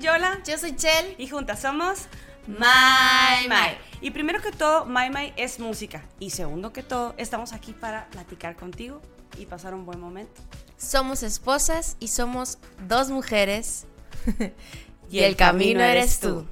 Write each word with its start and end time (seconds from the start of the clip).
Yola. 0.00 0.40
Yo 0.44 0.58
soy 0.58 0.74
Chel. 0.74 1.14
Y 1.18 1.28
juntas 1.28 1.60
somos 1.60 2.06
My 2.46 3.48
My. 3.48 3.78
Y 4.00 4.10
primero 4.10 4.40
que 4.40 4.50
todo, 4.50 4.86
My 4.86 5.10
My 5.10 5.32
es 5.36 5.60
música. 5.60 6.02
Y 6.18 6.30
segundo 6.30 6.72
que 6.72 6.82
todo, 6.82 7.14
estamos 7.18 7.52
aquí 7.52 7.72
para 7.72 8.06
platicar 8.06 8.56
contigo 8.56 9.00
y 9.36 9.46
pasar 9.46 9.74
un 9.74 9.84
buen 9.84 10.00
momento. 10.00 10.40
Somos 10.78 11.22
esposas 11.22 11.96
y 12.00 12.08
somos 12.08 12.58
dos 12.88 13.10
mujeres. 13.10 13.86
y, 15.10 15.20
el, 15.20 15.36
camino, 15.36 15.82
eres 15.82 16.18
tú. 16.18 16.46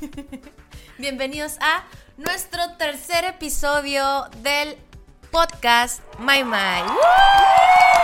Bienvenidos 0.98 1.56
a 1.60 1.84
nuestro 2.18 2.76
tercer 2.76 3.24
episodio 3.24 4.28
del 4.42 4.76
podcast 5.30 6.02
My 6.18 6.44
My. 6.44 6.82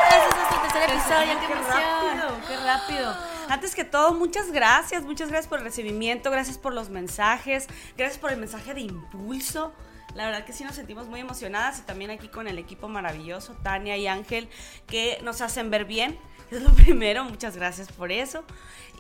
Este 0.09 0.17
es 0.17 0.37
nuestro 0.37 0.63
tercer 0.63 0.91
episodio, 0.91 1.41
qué, 1.41 1.47
qué 1.47 1.55
rápido, 1.55 2.41
qué 2.49 2.57
rápido. 2.57 3.36
Antes 3.49 3.75
que 3.75 3.85
todo, 3.85 4.13
muchas 4.15 4.51
gracias, 4.51 5.05
muchas 5.05 5.29
gracias 5.29 5.49
por 5.49 5.61
el 5.61 5.65
recibimiento, 5.65 6.31
gracias 6.31 6.59
por 6.59 6.73
los 6.73 6.91
mensajes, 6.91 7.69
gracias 7.97 8.19
por 8.19 8.33
el 8.33 8.39
mensaje 8.39 8.75
de 8.75 8.81
impulso. 8.81 9.73
La 10.15 10.27
verdad 10.27 10.45
que 10.45 10.53
sí 10.53 10.65
nos 10.65 10.75
sentimos 10.75 11.07
muy 11.07 11.21
emocionadas 11.21 11.79
y 11.79 11.83
también 11.83 12.11
aquí 12.11 12.29
con 12.29 12.49
el 12.49 12.59
equipo 12.59 12.89
maravilloso, 12.89 13.55
Tania 13.63 13.97
y 13.97 14.07
Ángel, 14.07 14.49
que 14.87 15.19
nos 15.23 15.41
hacen 15.41 15.71
ver 15.71 15.85
bien. 15.85 16.19
Es 16.51 16.63
lo 16.63 16.73
primero, 16.73 17.25
muchas 17.25 17.57
gracias 17.57 17.91
por 17.91 18.13
eso. 18.13 18.45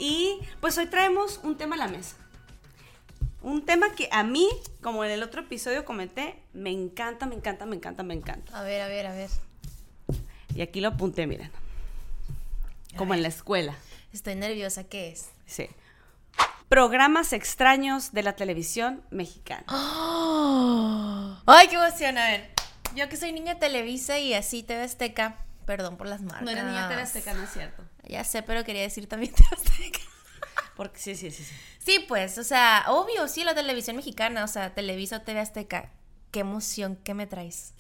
Y 0.00 0.40
pues 0.60 0.76
hoy 0.78 0.86
traemos 0.86 1.38
un 1.44 1.56
tema 1.56 1.76
a 1.76 1.78
la 1.78 1.86
mesa. 1.86 2.16
Un 3.40 3.64
tema 3.64 3.94
que 3.94 4.08
a 4.10 4.24
mí, 4.24 4.48
como 4.82 5.04
en 5.04 5.12
el 5.12 5.22
otro 5.22 5.42
episodio 5.42 5.84
comenté, 5.84 6.42
me 6.52 6.72
encanta, 6.72 7.24
me 7.24 7.36
encanta, 7.36 7.64
me 7.64 7.76
encanta, 7.76 8.02
me 8.02 8.14
encanta. 8.14 8.58
A 8.58 8.64
ver, 8.64 8.82
a 8.82 8.88
ver, 8.88 9.06
a 9.06 9.12
ver. 9.12 9.30
Y 10.56 10.60
aquí 10.62 10.80
lo 10.80 10.88
apunté, 10.88 11.28
miren. 11.28 11.52
Como 12.96 13.14
en 13.14 13.22
la 13.22 13.28
escuela. 13.28 13.76
Estoy 14.16 14.34
nerviosa, 14.34 14.84
¿qué 14.84 15.10
es? 15.10 15.28
Sí. 15.44 15.68
Programas 16.70 17.34
extraños 17.34 18.12
de 18.12 18.22
la 18.22 18.34
televisión 18.34 19.04
mexicana. 19.10 19.64
¡Ay, 21.46 21.68
qué 21.68 21.76
emoción! 21.76 22.16
A 22.16 22.28
ver, 22.28 22.50
yo 22.94 23.10
que 23.10 23.18
soy 23.18 23.32
niña 23.32 23.54
de 23.54 23.60
Televisa 23.60 24.18
y 24.18 24.32
así 24.32 24.62
TV 24.62 24.84
Azteca, 24.84 25.44
perdón 25.66 25.98
por 25.98 26.08
las 26.08 26.22
marcas. 26.22 26.42
No 26.42 26.50
era 26.50 26.64
niña 26.64 26.88
TV 26.88 27.02
Azteca, 27.02 27.34
no 27.34 27.42
es 27.42 27.50
cierto. 27.52 27.84
Ya 28.04 28.24
sé, 28.24 28.42
pero 28.42 28.64
quería 28.64 28.80
decir 28.80 29.06
también 29.06 29.34
TV 29.34 29.48
Azteca. 29.52 30.00
Porque 30.76 30.98
sí, 30.98 31.14
sí, 31.14 31.30
sí, 31.30 31.44
sí. 31.44 31.54
Sí, 31.78 32.04
pues, 32.08 32.38
o 32.38 32.44
sea, 32.44 32.86
obvio, 32.88 33.28
sí, 33.28 33.44
la 33.44 33.54
televisión 33.54 33.96
mexicana, 33.96 34.44
o 34.44 34.48
sea, 34.48 34.72
Televisa 34.72 35.18
o 35.18 35.20
TV 35.20 35.40
Azteca. 35.40 35.92
Qué 36.30 36.40
emoción, 36.40 36.96
¿qué 36.96 37.12
me 37.12 37.26
traes? 37.26 37.74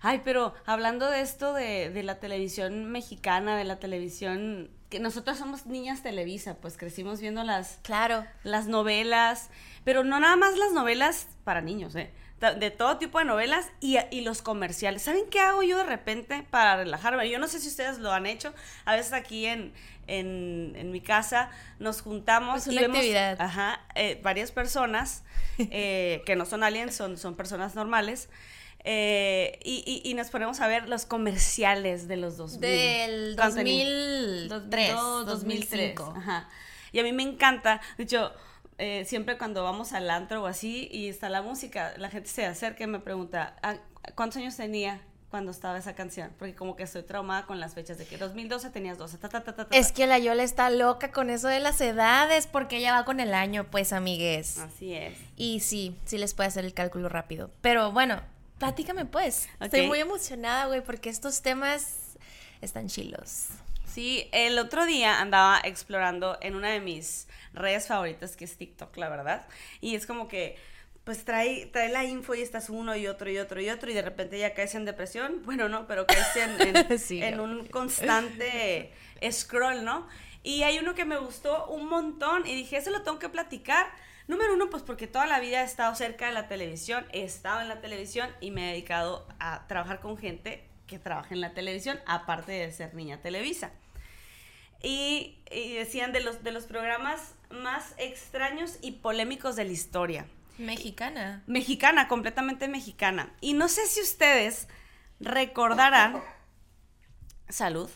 Ay, 0.00 0.22
pero 0.24 0.54
hablando 0.66 1.10
de 1.10 1.20
esto 1.20 1.52
de, 1.52 1.90
de 1.90 2.02
la 2.02 2.18
televisión 2.20 2.86
mexicana, 2.90 3.56
de 3.56 3.64
la 3.64 3.78
televisión 3.78 4.70
que 4.88 5.00
nosotros 5.00 5.36
somos 5.36 5.66
niñas 5.66 6.02
Televisa, 6.02 6.54
pues 6.60 6.78
crecimos 6.78 7.20
viendo 7.20 7.44
las, 7.44 7.78
Claro. 7.82 8.24
las 8.42 8.68
novelas, 8.68 9.50
pero 9.84 10.02
no 10.02 10.18
nada 10.18 10.36
más 10.36 10.56
las 10.56 10.72
novelas 10.72 11.28
para 11.44 11.60
niños, 11.60 11.94
¿eh? 11.94 12.10
De 12.60 12.70
todo 12.70 12.98
tipo 12.98 13.18
de 13.18 13.24
novelas 13.24 13.66
y, 13.80 13.98
y 14.12 14.20
los 14.20 14.42
comerciales. 14.42 15.02
¿Saben 15.02 15.24
qué 15.28 15.40
hago 15.40 15.64
yo 15.64 15.76
de 15.78 15.82
repente 15.82 16.46
para 16.48 16.76
relajarme? 16.76 17.28
Yo 17.28 17.40
no 17.40 17.48
sé 17.48 17.58
si 17.58 17.66
ustedes 17.66 17.98
lo 17.98 18.12
han 18.12 18.26
hecho. 18.26 18.54
A 18.84 18.94
veces 18.94 19.12
aquí 19.12 19.44
en, 19.46 19.72
en, 20.06 20.74
en 20.76 20.92
mi 20.92 21.00
casa 21.00 21.50
nos 21.80 22.00
juntamos 22.00 22.58
Es 22.58 22.66
una 22.68 22.80
y 22.80 23.12
vemos 23.12 23.40
ajá, 23.40 23.80
eh, 23.96 24.20
varias 24.22 24.52
personas 24.52 25.24
eh, 25.58 26.22
que 26.26 26.36
no 26.36 26.46
son 26.46 26.62
aliens, 26.62 26.94
son, 26.94 27.18
son 27.18 27.34
personas 27.34 27.74
normales. 27.74 28.28
Eh, 28.84 29.58
y, 29.64 29.82
y- 30.04 30.08
y 30.10 30.14
nos 30.14 30.30
ponemos 30.30 30.60
a 30.60 30.66
ver 30.68 30.88
los 30.88 31.04
comerciales 31.04 32.08
de 32.08 32.16
los 32.16 32.36
2000. 32.36 32.60
Del 32.60 33.36
Cuando 33.36 33.56
tenía- 33.56 33.84
2003, 33.84 34.48
2002, 34.94 35.26
2005. 35.26 36.04
2005. 36.04 36.14
Ajá. 36.16 36.48
Y 36.92 37.00
a 37.00 37.02
mí 37.02 37.12
me 37.12 37.22
encanta. 37.22 37.80
De 37.96 38.04
hecho, 38.04 38.32
eh, 38.78 39.04
siempre 39.06 39.36
cuando 39.36 39.62
vamos 39.64 39.92
al 39.92 40.08
antro 40.10 40.42
o 40.42 40.46
así 40.46 40.88
y 40.90 41.08
está 41.08 41.28
la 41.28 41.42
música, 41.42 41.94
la 41.98 42.08
gente 42.10 42.28
se 42.28 42.46
acerca 42.46 42.84
y 42.84 42.86
me 42.86 43.00
pregunta, 43.00 43.56
"Ah, 43.62 43.76
¿cuántos 44.14 44.38
años 44.38 44.56
tenía 44.56 45.02
cuando 45.30 45.50
estaba 45.50 45.76
esa 45.76 45.94
canción? 45.94 46.30
Porque 46.38 46.54
como 46.54 46.74
que 46.76 46.84
estoy 46.84 47.02
traumada 47.02 47.44
con 47.44 47.60
las 47.60 47.74
fechas 47.74 47.98
de 47.98 48.06
que 48.06 48.16
2012 48.16 48.70
tenías 48.70 48.96
12. 48.96 49.18
Ta, 49.18 49.28
ta, 49.28 49.42
ta, 49.44 49.54
ta, 49.54 49.68
ta. 49.68 49.76
Es 49.76 49.92
que 49.92 50.06
la 50.06 50.18
Yola 50.18 50.42
está 50.44 50.70
loca 50.70 51.10
con 51.12 51.28
eso 51.28 51.48
de 51.48 51.60
las 51.60 51.78
edades, 51.82 52.46
porque 52.46 52.78
ella 52.78 52.92
va 52.94 53.04
con 53.04 53.20
el 53.20 53.34
año, 53.34 53.66
pues, 53.70 53.92
amigues. 53.92 54.56
Así 54.58 54.94
es. 54.94 55.18
Y 55.36 55.60
sí, 55.60 55.94
sí 56.06 56.16
les 56.16 56.32
puede 56.32 56.46
hacer 56.46 56.64
el 56.64 56.72
cálculo 56.72 57.08
rápido. 57.10 57.50
Pero 57.60 57.92
bueno, 57.92 58.22
platícame 58.58 59.04
pues. 59.06 59.48
Estoy 59.60 59.86
muy 59.86 60.00
emocionada, 60.00 60.66
güey, 60.66 60.82
porque 60.82 61.10
estos 61.10 61.42
temas 61.42 62.16
están 62.60 62.88
chilos. 62.88 63.48
Sí, 63.86 64.28
el 64.32 64.58
otro 64.58 64.86
día 64.86 65.20
andaba 65.20 65.60
explorando 65.64 66.38
en 66.40 66.54
una 66.54 66.68
de 66.68 66.80
mis 66.80 67.26
redes 67.54 67.86
favoritas, 67.86 68.36
que 68.36 68.44
es 68.44 68.56
TikTok, 68.56 68.96
la 68.96 69.08
verdad. 69.08 69.46
Y 69.80 69.94
es 69.94 70.06
como 70.06 70.28
que, 70.28 70.56
pues 71.04 71.24
trae, 71.24 71.66
trae 71.66 71.88
la 71.88 72.04
info 72.04 72.34
y 72.34 72.42
estás 72.42 72.68
uno 72.70 72.94
y 72.94 73.06
otro 73.06 73.30
y 73.30 73.38
otro 73.38 73.60
y 73.60 73.70
otro, 73.70 73.90
y 73.90 73.94
de 73.94 74.02
repente 74.02 74.38
ya 74.38 74.54
caes 74.54 74.74
en 74.74 74.84
depresión. 74.84 75.42
Bueno, 75.44 75.68
no, 75.68 75.86
pero 75.86 76.06
caes 76.06 76.36
en, 76.36 76.76
en, 76.76 76.98
Sí, 77.00 77.22
en 77.22 77.40
un 77.40 77.66
constante 77.66 78.92
scroll, 79.30 79.84
¿no? 79.84 80.06
Y 80.42 80.62
hay 80.62 80.78
uno 80.78 80.94
que 80.94 81.04
me 81.04 81.18
gustó 81.18 81.66
un 81.66 81.88
montón 81.88 82.46
y 82.46 82.54
dije, 82.54 82.76
eso 82.76 82.90
lo 82.90 83.02
tengo 83.02 83.18
que 83.18 83.28
platicar. 83.28 83.86
Número 84.28 84.54
uno, 84.54 84.68
pues 84.68 84.82
porque 84.82 85.06
toda 85.06 85.26
la 85.26 85.40
vida 85.40 85.62
he 85.62 85.64
estado 85.64 85.94
cerca 85.94 86.26
de 86.26 86.32
la 86.32 86.48
televisión, 86.48 87.06
he 87.12 87.24
estado 87.24 87.62
en 87.62 87.68
la 87.68 87.80
televisión 87.80 88.30
y 88.40 88.50
me 88.50 88.68
he 88.68 88.72
dedicado 88.72 89.26
a 89.40 89.66
trabajar 89.66 90.00
con 90.00 90.18
gente 90.18 90.68
que 90.86 90.98
trabaja 90.98 91.34
en 91.34 91.40
la 91.40 91.54
televisión, 91.54 91.98
aparte 92.06 92.52
de 92.52 92.70
ser 92.70 92.94
niña 92.94 93.22
Televisa. 93.22 93.70
Y, 94.82 95.38
y 95.50 95.74
decían 95.74 96.12
de 96.12 96.20
los, 96.20 96.44
de 96.44 96.52
los 96.52 96.64
programas 96.64 97.34
más 97.50 97.94
extraños 97.96 98.78
y 98.82 98.92
polémicos 98.92 99.56
de 99.56 99.64
la 99.64 99.72
historia. 99.72 100.26
Mexicana. 100.58 101.42
Mexicana, 101.46 102.06
completamente 102.06 102.68
mexicana. 102.68 103.32
Y 103.40 103.54
no 103.54 103.68
sé 103.68 103.86
si 103.86 104.00
ustedes 104.00 104.68
recordarán, 105.20 106.22
salud, 107.48 107.88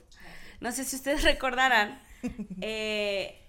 no 0.60 0.72
sé 0.72 0.84
si 0.84 0.97
ustedes 0.97 1.25
recordarán, 1.25 2.00
eh, 2.60 3.41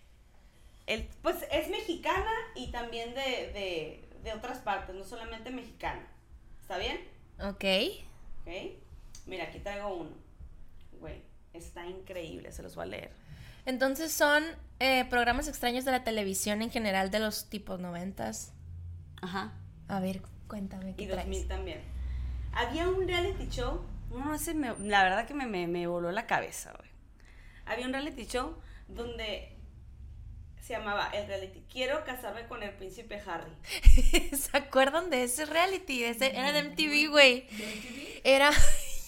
pues 1.21 1.37
es 1.51 1.69
mexicana 1.69 2.31
y 2.55 2.71
también 2.71 3.13
de, 3.13 3.21
de, 3.21 4.09
de 4.23 4.33
otras 4.33 4.59
partes, 4.59 4.95
no 4.95 5.03
solamente 5.03 5.49
mexicana. 5.51 6.05
¿Está 6.61 6.77
bien? 6.77 6.99
Ok. 7.39 7.63
¿Ok? 8.41 8.51
Mira, 9.25 9.45
aquí 9.45 9.59
traigo 9.59 9.95
uno. 9.95 10.11
Güey, 10.99 11.21
está 11.53 11.85
increíble, 11.85 12.51
se 12.51 12.63
los 12.63 12.75
voy 12.75 12.83
a 12.83 12.87
leer. 12.87 13.11
Entonces 13.65 14.11
son 14.11 14.43
eh, 14.79 15.05
programas 15.09 15.47
extraños 15.47 15.85
de 15.85 15.91
la 15.91 16.03
televisión 16.03 16.61
en 16.61 16.69
general 16.69 17.11
de 17.11 17.19
los 17.19 17.49
tipos 17.49 17.79
noventas. 17.79 18.53
Ajá. 19.21 19.53
A 19.87 19.99
ver, 20.01 20.21
cuéntame 20.47 20.95
qué 20.95 21.03
Y 21.03 21.07
traes. 21.07 21.25
2000 21.25 21.47
también. 21.47 21.81
Había 22.53 22.87
un 22.89 23.07
reality 23.07 23.47
show, 23.49 23.81
no 24.11 24.37
sé, 24.37 24.53
me- 24.53 24.77
la 24.79 25.03
verdad 25.03 25.25
que 25.25 25.33
me, 25.33 25.45
me, 25.47 25.67
me 25.67 25.87
voló 25.87 26.11
la 26.11 26.27
cabeza, 26.27 26.73
güey. 26.77 26.89
Había 27.65 27.85
un 27.85 27.93
reality 27.93 28.25
show 28.25 28.57
donde 28.89 29.57
se 30.65 30.73
llamaba 30.73 31.09
el 31.13 31.27
reality 31.27 31.61
Quiero 31.71 32.03
casarme 32.05 32.47
con 32.47 32.63
el 32.63 32.71
príncipe 32.71 33.21
Harry. 33.27 33.51
¿Se 34.37 34.55
acuerdan 34.57 35.09
de 35.09 35.23
ese 35.23 35.45
reality? 35.45 36.01
De 36.01 36.09
ese- 36.09 36.37
era 36.37 36.51
de 36.53 36.63
MTV, 36.63 37.09
güey. 37.09 37.47
Era. 38.23 38.49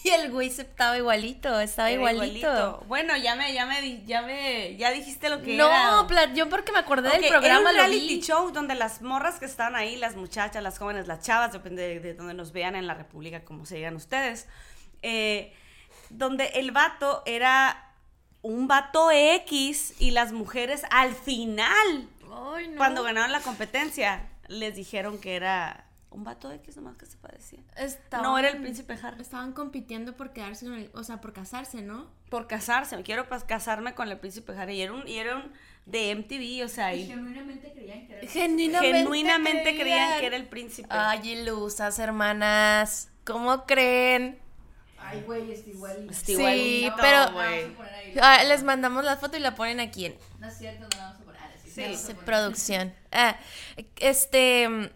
Y 0.03 0.09
el 0.09 0.29
güey 0.29 0.51
se 0.51 0.61
estaba 0.61 0.95
igualito, 0.95 1.59
estaba 1.59 1.89
Era 1.89 1.97
igualito. 2.11 2.83
Bueno, 2.87 3.17
ya 3.17 3.35
me, 3.35 3.51
ya 3.55 3.65
me, 3.65 4.05
ya 4.05 4.21
me, 4.21 4.75
ya 4.77 4.91
dijiste 4.91 5.29
lo 5.29 5.41
que 5.41 5.55
No, 5.57 5.67
era. 6.07 6.31
yo 6.35 6.47
porque 6.47 6.71
me 6.71 6.77
acordé 6.77 7.09
del 7.09 7.21
programa 7.27 7.47
era 7.47 7.57
un 7.57 7.63
lo 7.63 7.71
reality 7.71 8.07
vi. 8.17 8.21
show 8.21 8.51
donde 8.51 8.75
las 8.75 9.01
morras 9.01 9.39
que 9.39 9.45
están 9.45 9.75
ahí, 9.75 9.95
las 9.95 10.15
muchachas, 10.15 10.61
las 10.61 10.77
jóvenes, 10.77 11.07
las 11.07 11.21
chavas, 11.25 11.53
depende 11.53 11.81
de, 11.87 11.99
de 12.01 12.13
donde 12.13 12.35
nos 12.35 12.51
vean 12.51 12.75
en 12.75 12.85
la 12.85 12.93
República, 12.93 13.43
como 13.43 13.65
se 13.65 13.77
digan 13.77 13.95
ustedes, 13.95 14.47
eh, 15.01 15.51
donde 16.11 16.49
el 16.53 16.69
vato 16.69 17.23
era 17.25 17.94
un 18.45 18.67
vato 18.67 19.09
X 19.11 19.95
y 19.99 20.11
las 20.11 20.31
mujeres 20.31 20.83
al 20.91 21.15
final, 21.15 22.07
Ay, 22.31 22.67
no. 22.67 22.77
cuando 22.77 23.01
ganaron 23.01 23.31
la 23.31 23.39
competencia, 23.41 24.29
les 24.47 24.75
dijeron 24.75 25.17
que 25.19 25.35
era 25.35 25.87
un 26.11 26.23
vato 26.23 26.51
X 26.51 26.77
nomás 26.77 26.95
que 26.95 27.07
se 27.07 27.17
parecía. 27.17 27.59
Estaban- 27.75 28.23
No 28.23 28.37
era 28.37 28.49
el 28.49 28.61
príncipe 28.61 28.97
Harry. 29.01 29.19
Estaban 29.21 29.51
compitiendo 29.53 30.15
por 30.15 30.31
quedarse 30.31 30.65
con 30.65 30.75
el, 30.75 30.91
o 30.93 31.03
sea, 31.03 31.19
por 31.21 31.33
casarse, 31.33 31.81
¿no? 31.81 32.07
Por 32.29 32.45
casarse, 32.47 33.01
quiero 33.01 33.27
casarme 33.47 33.95
con 33.95 34.09
el 34.09 34.17
príncipe 34.19 34.53
Harry. 34.57 34.75
Y 34.75 34.81
era 34.83 34.93
un, 34.93 35.07
y 35.07 35.17
era 35.17 35.37
un 35.37 35.51
de 35.87 36.11
MTV, 36.15 36.63
o 36.63 36.67
sea, 36.67 36.93
y 36.93 37.05
genuinamente 37.07 37.71
creían 37.73 38.05
que 38.07 38.13
era 38.17 38.27
Genuinamente, 38.27 38.97
genuinamente 38.99 39.75
creían 39.79 40.19
que 40.19 40.25
era 40.27 40.35
el 40.35 40.47
príncipe. 40.47 40.87
Ay, 40.91 41.29
ilusas, 41.31 41.97
hermanas. 41.99 43.09
¿Cómo 43.25 43.65
creen? 43.65 44.39
Ay, 45.15 45.23
güey. 45.25 45.51
Está 45.51 46.13
Sí, 46.13 46.89
pero-. 46.99 47.31
Ah, 48.21 48.43
les 48.43 48.63
mandamos 48.63 49.03
la 49.03 49.17
foto 49.17 49.37
y 49.37 49.39
la 49.39 49.55
ponen 49.55 49.79
aquí 49.79 50.05
en 50.05 50.15
No 50.39 50.47
es 50.47 50.57
cierto, 50.57 50.83
no 50.83 50.97
la 50.97 51.03
vamos 51.05 51.21
a 51.21 51.23
poner. 51.25 51.41
así. 51.57 51.69
Sí. 51.71 51.81
La 51.81 51.87
vamos 51.87 51.97
a 51.99 52.01
dice 52.01 52.13
poner. 52.13 52.25
producción. 52.25 52.93
Ah, 53.11 53.37
este. 53.97 54.91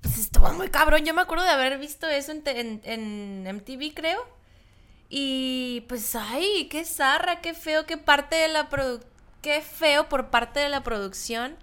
Pues 0.00 0.18
estuvo 0.18 0.52
muy 0.54 0.68
cabrón. 0.70 1.04
Yo 1.04 1.12
me 1.14 1.22
acuerdo 1.22 1.44
de 1.44 1.50
haber 1.50 1.78
visto 1.78 2.08
eso 2.08 2.32
en, 2.32 2.42
te- 2.42 2.60
en, 2.60 2.80
en 2.84 3.56
MTV, 3.56 3.92
creo. 3.94 4.20
Y 5.08 5.84
pues, 5.88 6.14
ay, 6.14 6.68
qué 6.70 6.84
zarra, 6.84 7.40
qué 7.40 7.54
feo, 7.54 7.86
qué 7.86 7.96
parte 7.96 8.36
de 8.36 8.48
la 8.48 8.68
produ- 8.68 9.02
qué 9.42 9.60
feo 9.62 10.08
por 10.08 10.28
parte 10.30 10.60
de 10.60 10.68
la 10.68 10.82
producción. 10.82 11.56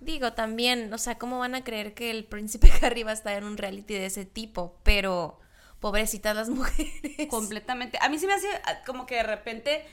Digo, 0.00 0.32
también, 0.32 0.92
o 0.92 0.98
sea, 0.98 1.16
¿cómo 1.18 1.38
van 1.38 1.54
a 1.54 1.64
creer 1.64 1.94
que 1.94 2.10
el 2.10 2.24
príncipe 2.24 2.70
Harry 2.82 3.02
va 3.02 3.10
a 3.10 3.14
estar 3.14 3.36
en 3.36 3.44
un 3.44 3.56
reality 3.56 3.94
de 3.94 4.06
ese 4.06 4.24
tipo? 4.24 4.76
Pero, 4.82 5.38
pobrecitas 5.80 6.34
las 6.34 6.48
mujeres. 6.50 7.28
Completamente. 7.28 7.98
A 8.00 8.08
mí 8.08 8.18
se 8.18 8.26
me 8.26 8.34
hace 8.34 8.48
ah, 8.64 8.82
como 8.84 9.06
que 9.06 9.16
de 9.16 9.22
repente, 9.22 9.84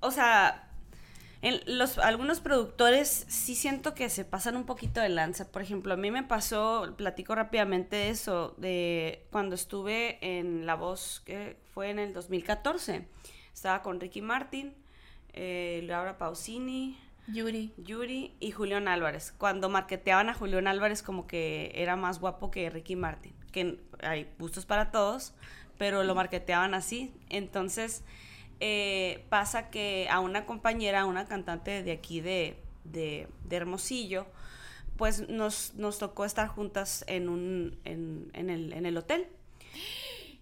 o 0.00 0.10
sea, 0.10 0.66
en 1.42 1.60
los, 1.66 1.98
algunos 1.98 2.40
productores 2.40 3.26
sí 3.28 3.54
siento 3.54 3.94
que 3.94 4.08
se 4.08 4.24
pasan 4.24 4.56
un 4.56 4.64
poquito 4.64 5.00
de 5.00 5.08
lanza. 5.08 5.50
Por 5.50 5.62
ejemplo, 5.62 5.94
a 5.94 5.96
mí 5.96 6.10
me 6.10 6.22
pasó, 6.22 6.94
platico 6.96 7.34
rápidamente 7.34 8.08
eso, 8.08 8.54
de 8.56 9.26
cuando 9.30 9.54
estuve 9.54 10.18
en 10.22 10.66
La 10.66 10.74
Voz, 10.74 11.22
que 11.24 11.56
fue 11.72 11.90
en 11.90 11.98
el 11.98 12.12
2014. 12.12 13.06
Estaba 13.52 13.82
con 13.82 14.00
Ricky 14.00 14.22
Martin, 14.22 14.74
eh, 15.34 15.82
Laura 15.84 16.18
Pausini, 16.18 16.98
Yuri. 17.28 17.72
Yuri 17.76 18.34
y 18.40 18.52
Julián 18.52 18.88
Álvarez. 18.88 19.32
Cuando 19.36 19.68
marketeaban 19.68 20.28
a 20.28 20.34
Julián 20.34 20.66
Álvarez 20.66 21.02
como 21.02 21.26
que 21.26 21.72
era 21.74 21.96
más 21.96 22.20
guapo 22.20 22.50
que 22.50 22.70
Ricky 22.70 22.96
Martin. 22.96 23.32
Que 23.52 23.80
hay 24.00 24.28
gustos 24.38 24.66
para 24.66 24.90
todos, 24.90 25.34
pero 25.78 26.04
lo 26.04 26.14
marketeaban 26.14 26.74
así. 26.74 27.12
Entonces 27.28 28.04
eh, 28.60 29.24
pasa 29.28 29.70
que 29.70 30.08
a 30.10 30.20
una 30.20 30.46
compañera, 30.46 31.00
a 31.02 31.04
una 31.06 31.26
cantante 31.26 31.82
de 31.82 31.92
aquí 31.92 32.20
de, 32.20 32.62
de, 32.84 33.28
de 33.44 33.56
Hermosillo, 33.56 34.26
pues 34.96 35.28
nos, 35.28 35.74
nos 35.74 35.98
tocó 35.98 36.24
estar 36.24 36.48
juntas 36.48 37.04
en, 37.06 37.28
un, 37.28 37.78
en, 37.84 38.30
en, 38.32 38.50
el, 38.50 38.72
en 38.72 38.86
el 38.86 38.96
hotel. 38.96 39.26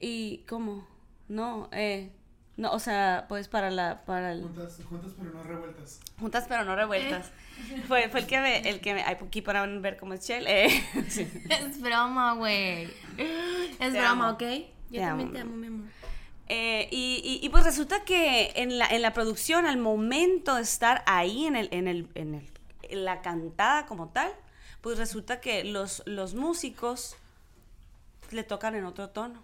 ¿Y 0.00 0.38
cómo? 0.48 0.86
No, 1.28 1.69
eh, 1.72 2.12
no, 2.56 2.71
o 2.73 2.79
sea, 2.79 3.27
pues 3.29 3.49
para 3.49 3.71
la, 3.71 4.05
para 4.05 4.33
el... 4.33 4.43
Juntas, 4.43 4.79
juntas 4.89 5.12
pero 5.19 5.31
no 5.33 5.43
revueltas. 5.43 6.01
Juntas 6.21 6.45
pero 6.49 6.65
no 6.65 6.77
revueltas. 6.77 7.31
Fue, 7.89 8.09
fue 8.09 8.21
el 8.21 8.27
que 8.27 8.41
me, 8.41 8.69
el 8.69 8.81
que 8.81 8.95
me, 8.95 9.03
ay, 9.03 9.17
aquí 9.21 9.43
para 9.43 9.65
ver 9.67 9.97
cómo 9.97 10.15
es 10.15 10.27
Shell. 10.27 10.47
Eh, 10.47 10.69
sí. 11.09 11.29
Es 11.51 11.81
broma, 11.81 12.35
güey. 12.35 12.85
Es 13.17 13.79
Te 13.79 13.91
broma, 13.91 14.11
amo. 14.11 14.29
¿ok? 14.31 14.43
Yo 14.43 15.01
Te 15.01 15.01
también 15.01 15.09
amo, 15.29 15.33
te 15.33 15.33
mi 15.33 15.39
amo, 15.41 15.56
mi 15.56 15.67
amor. 15.69 15.87
Eh, 16.49 16.89
y, 16.91 17.21
y- 17.25 17.45
y 17.45 17.49
pues 17.49 17.65
resulta 17.65 18.05
que 18.05 18.53
en 18.56 18.79
la, 18.79 18.87
en 18.87 19.01
la 19.03 19.12
producción, 19.15 19.65
al 19.67 19.79
momento 19.79 20.56
de 20.56 20.62
estar 20.62 21.03
ahí 21.06 21.47
en, 21.47 21.56
el, 21.56 21.69
en, 21.73 21.89
el, 21.89 22.09
en, 22.15 22.35
el- 22.35 22.51
en 22.83 23.05
la 23.05 23.23
cantada 23.23 23.87
como 23.87 24.09
tal, 24.11 24.31
pues 24.83 24.99
resulta 24.99 25.41
que 25.41 25.65
los, 25.65 26.03
los 26.06 26.35
músicos 26.35 27.17
le 28.31 28.45
tocan 28.45 28.75
en 28.75 28.85
otro 28.85 29.09
tono. 29.11 29.43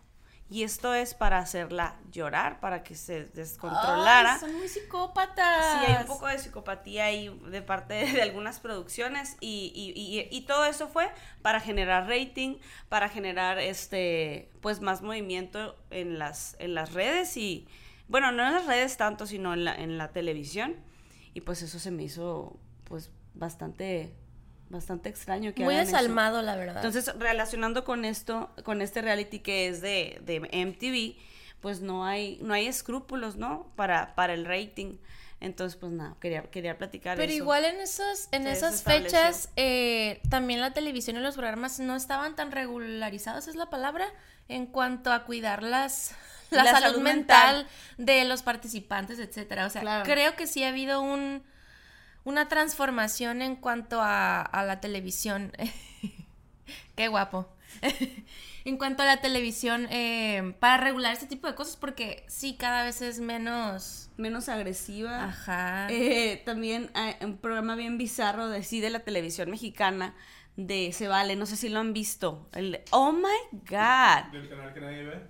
Y 0.52 0.64
esto 0.64 0.92
es 0.94 1.14
para 1.14 1.38
hacerla 1.38 1.94
llorar, 2.10 2.58
para 2.58 2.82
que 2.82 2.96
se 2.96 3.26
descontrolara. 3.26 4.34
Ay, 4.34 4.40
son 4.40 4.54
muy 4.56 4.68
psicópatas. 4.68 5.78
Sí, 5.80 5.86
hay 5.92 6.00
un 6.02 6.06
poco 6.08 6.26
de 6.26 6.38
psicopatía 6.38 7.04
ahí 7.04 7.28
de 7.50 7.62
parte 7.62 7.94
de, 7.94 8.12
de 8.12 8.22
algunas 8.22 8.58
producciones 8.58 9.36
y, 9.40 9.72
y- 9.74 9.92
y- 10.00 10.28
y 10.36 10.40
todo 10.46 10.64
eso 10.64 10.88
fue 10.88 11.08
para 11.42 11.60
generar 11.60 12.08
rating, 12.08 12.56
para 12.88 13.08
generar 13.08 13.58
este 13.58 14.50
pues 14.60 14.80
más 14.80 15.02
movimiento 15.02 15.76
en 15.90 16.18
las, 16.18 16.56
en 16.58 16.74
las 16.74 16.92
redes 16.94 17.36
y 17.36 17.68
bueno, 18.08 18.32
no 18.32 18.44
en 18.44 18.52
las 18.52 18.66
redes 18.66 18.96
tanto, 18.96 19.26
sino 19.26 19.54
en 19.54 19.64
la, 19.64 19.74
en 19.74 19.98
la 19.98 20.08
televisión. 20.08 20.74
Y 21.32 21.42
pues 21.42 21.62
eso 21.62 21.78
se 21.78 21.92
me 21.92 22.02
hizo 22.02 22.58
pues 22.84 23.12
bastante 23.34 24.12
bastante 24.70 25.08
extraño 25.10 25.52
que 25.54 25.64
Muy 25.64 25.74
hagan 25.74 25.86
eso. 25.86 25.96
desalmado, 25.96 26.40
la 26.42 26.56
verdad. 26.56 26.76
Entonces, 26.76 27.12
relacionando 27.18 27.84
con 27.84 28.04
esto, 28.04 28.50
con 28.64 28.80
este 28.80 29.02
reality 29.02 29.40
que 29.40 29.68
es 29.68 29.80
de, 29.82 30.20
de 30.24 30.40
MTV, 30.40 31.20
pues 31.60 31.80
no 31.82 32.06
hay, 32.06 32.38
no 32.40 32.54
hay 32.54 32.66
escrúpulos, 32.66 33.36
¿no? 33.36 33.70
Para, 33.76 34.14
para 34.14 34.32
el 34.32 34.46
rating. 34.46 34.96
Entonces, 35.40 35.76
pues 35.78 35.90
nada, 35.92 36.16
quería, 36.20 36.42
quería 36.50 36.76
platicar 36.78 37.16
Pero 37.16 37.30
eso. 37.32 37.42
igual 37.42 37.64
en 37.64 37.80
esos, 37.80 38.28
en 38.30 38.44
Se 38.44 38.52
esas 38.52 38.82
fechas, 38.82 39.48
eh, 39.56 40.20
también 40.28 40.60
la 40.60 40.72
televisión 40.72 41.16
y 41.16 41.20
los 41.20 41.34
programas 41.34 41.80
no 41.80 41.96
estaban 41.96 42.36
tan 42.36 42.52
regularizados, 42.52 43.48
es 43.48 43.56
la 43.56 43.70
palabra, 43.70 44.06
en 44.48 44.66
cuanto 44.66 45.12
a 45.12 45.24
cuidar 45.24 45.62
las, 45.62 46.12
la, 46.50 46.64
La 46.64 46.70
salud, 46.72 46.86
salud 46.92 47.02
mental, 47.02 47.66
de 47.96 48.24
los 48.26 48.42
participantes, 48.42 49.18
etcétera. 49.18 49.64
O 49.66 49.70
sea, 49.70 49.80
Claro. 49.80 50.04
creo 50.04 50.36
que 50.36 50.46
sí 50.46 50.62
ha 50.62 50.68
habido 50.68 51.00
un 51.00 51.42
una 52.24 52.48
transformación 52.48 53.42
en 53.42 53.56
cuanto 53.56 54.00
a, 54.00 54.42
a 54.42 54.64
la 54.64 54.80
televisión. 54.80 55.52
Qué 56.96 57.08
guapo. 57.08 57.48
en 58.64 58.76
cuanto 58.76 59.02
a 59.02 59.06
la 59.06 59.20
televisión, 59.20 59.86
eh, 59.90 60.54
para 60.60 60.76
regular 60.76 61.12
este 61.12 61.26
tipo 61.26 61.46
de 61.46 61.54
cosas, 61.54 61.76
porque 61.76 62.24
sí, 62.28 62.56
cada 62.56 62.84
vez 62.84 63.00
es 63.02 63.20
menos. 63.20 64.10
Menos 64.16 64.48
agresiva. 64.48 65.24
Ajá. 65.24 65.86
Eh, 65.90 66.42
también 66.44 66.90
hay 66.94 67.14
un 67.22 67.38
programa 67.38 67.74
bien 67.76 67.96
bizarro 67.96 68.48
de 68.48 68.62
sí 68.62 68.80
de 68.80 68.90
la 68.90 69.00
televisión 69.00 69.50
mexicana 69.50 70.14
de 70.56 70.92
Se 70.92 71.08
Vale, 71.08 71.36
no 71.36 71.46
sé 71.46 71.56
si 71.56 71.68
lo 71.70 71.78
han 71.80 71.92
visto. 71.94 72.48
El 72.52 72.80
oh 72.90 73.12
my 73.12 73.58
god. 73.66 74.30
Del 74.32 74.48
canal 74.48 74.74
que 74.74 74.80
nadie 74.80 75.04
ve. 75.04 75.20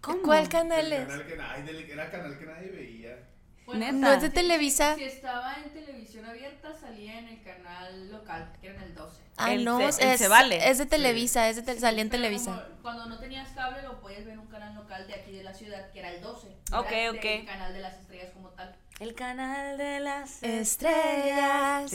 ¿Cómo? 0.00 0.22
¿Cuál 0.22 0.48
canal 0.48 0.88
Del 0.88 0.92
es? 1.02 1.08
canal 1.08 1.26
que 1.26 1.40
ay, 1.40 1.62
del- 1.64 1.90
era 1.90 2.10
canal 2.10 2.38
que 2.38 2.46
nadie 2.46 2.70
veía. 2.70 3.18
Bueno, 3.66 3.80
Neta. 3.80 3.92
No 3.92 4.12
es 4.12 4.22
de 4.22 4.30
Televisa. 4.30 4.94
Si 4.94 5.04
estaba 5.04 5.54
en 5.54 5.70
televisión 5.72 6.24
abierta, 6.24 6.72
salía 6.80 7.18
en 7.18 7.28
el 7.28 7.42
canal 7.42 8.10
local, 8.10 8.52
que 8.60 8.68
era 8.68 8.76
en 8.76 8.82
el 8.82 8.94
12. 8.94 9.22
Ah, 9.36 9.52
El 9.52 9.64
no, 9.64 9.92
se- 9.92 10.12
es, 10.14 10.18
Se 10.20 10.28
Vale. 10.28 10.68
es 10.70 10.78
de 10.78 10.86
Televisa, 10.86 11.48
es 11.48 11.56
de 11.56 11.62
te- 11.62 11.78
salía 11.78 12.02
en 12.02 12.08
Pero 12.08 12.22
Televisa. 12.22 12.52
como 12.52 12.82
cuando 12.82 13.06
no 13.06 13.18
tenías 13.18 13.48
cable, 13.50 13.82
lo 13.82 14.00
podías 14.00 14.24
ver 14.24 14.34
en 14.34 14.38
un 14.40 14.46
canal 14.46 14.74
local 14.74 15.06
de 15.06 15.14
aquí 15.14 15.32
de 15.32 15.42
la 15.42 15.52
ciudad, 15.52 15.90
que 15.92 15.98
era 15.98 16.10
el 16.10 16.22
12. 16.22 16.46
Ok, 16.72 16.90
Era 16.90 17.10
ok. 17.10 17.24
El 17.24 17.44
canal 17.44 17.72
de 17.74 17.80
las 17.80 17.94
estrellas 17.98 18.30
como 18.32 18.48
tal. 18.50 18.74
El 18.98 19.14
canal 19.14 19.76
de 19.76 20.00
las 20.00 20.42
Estrellas. 20.42 21.92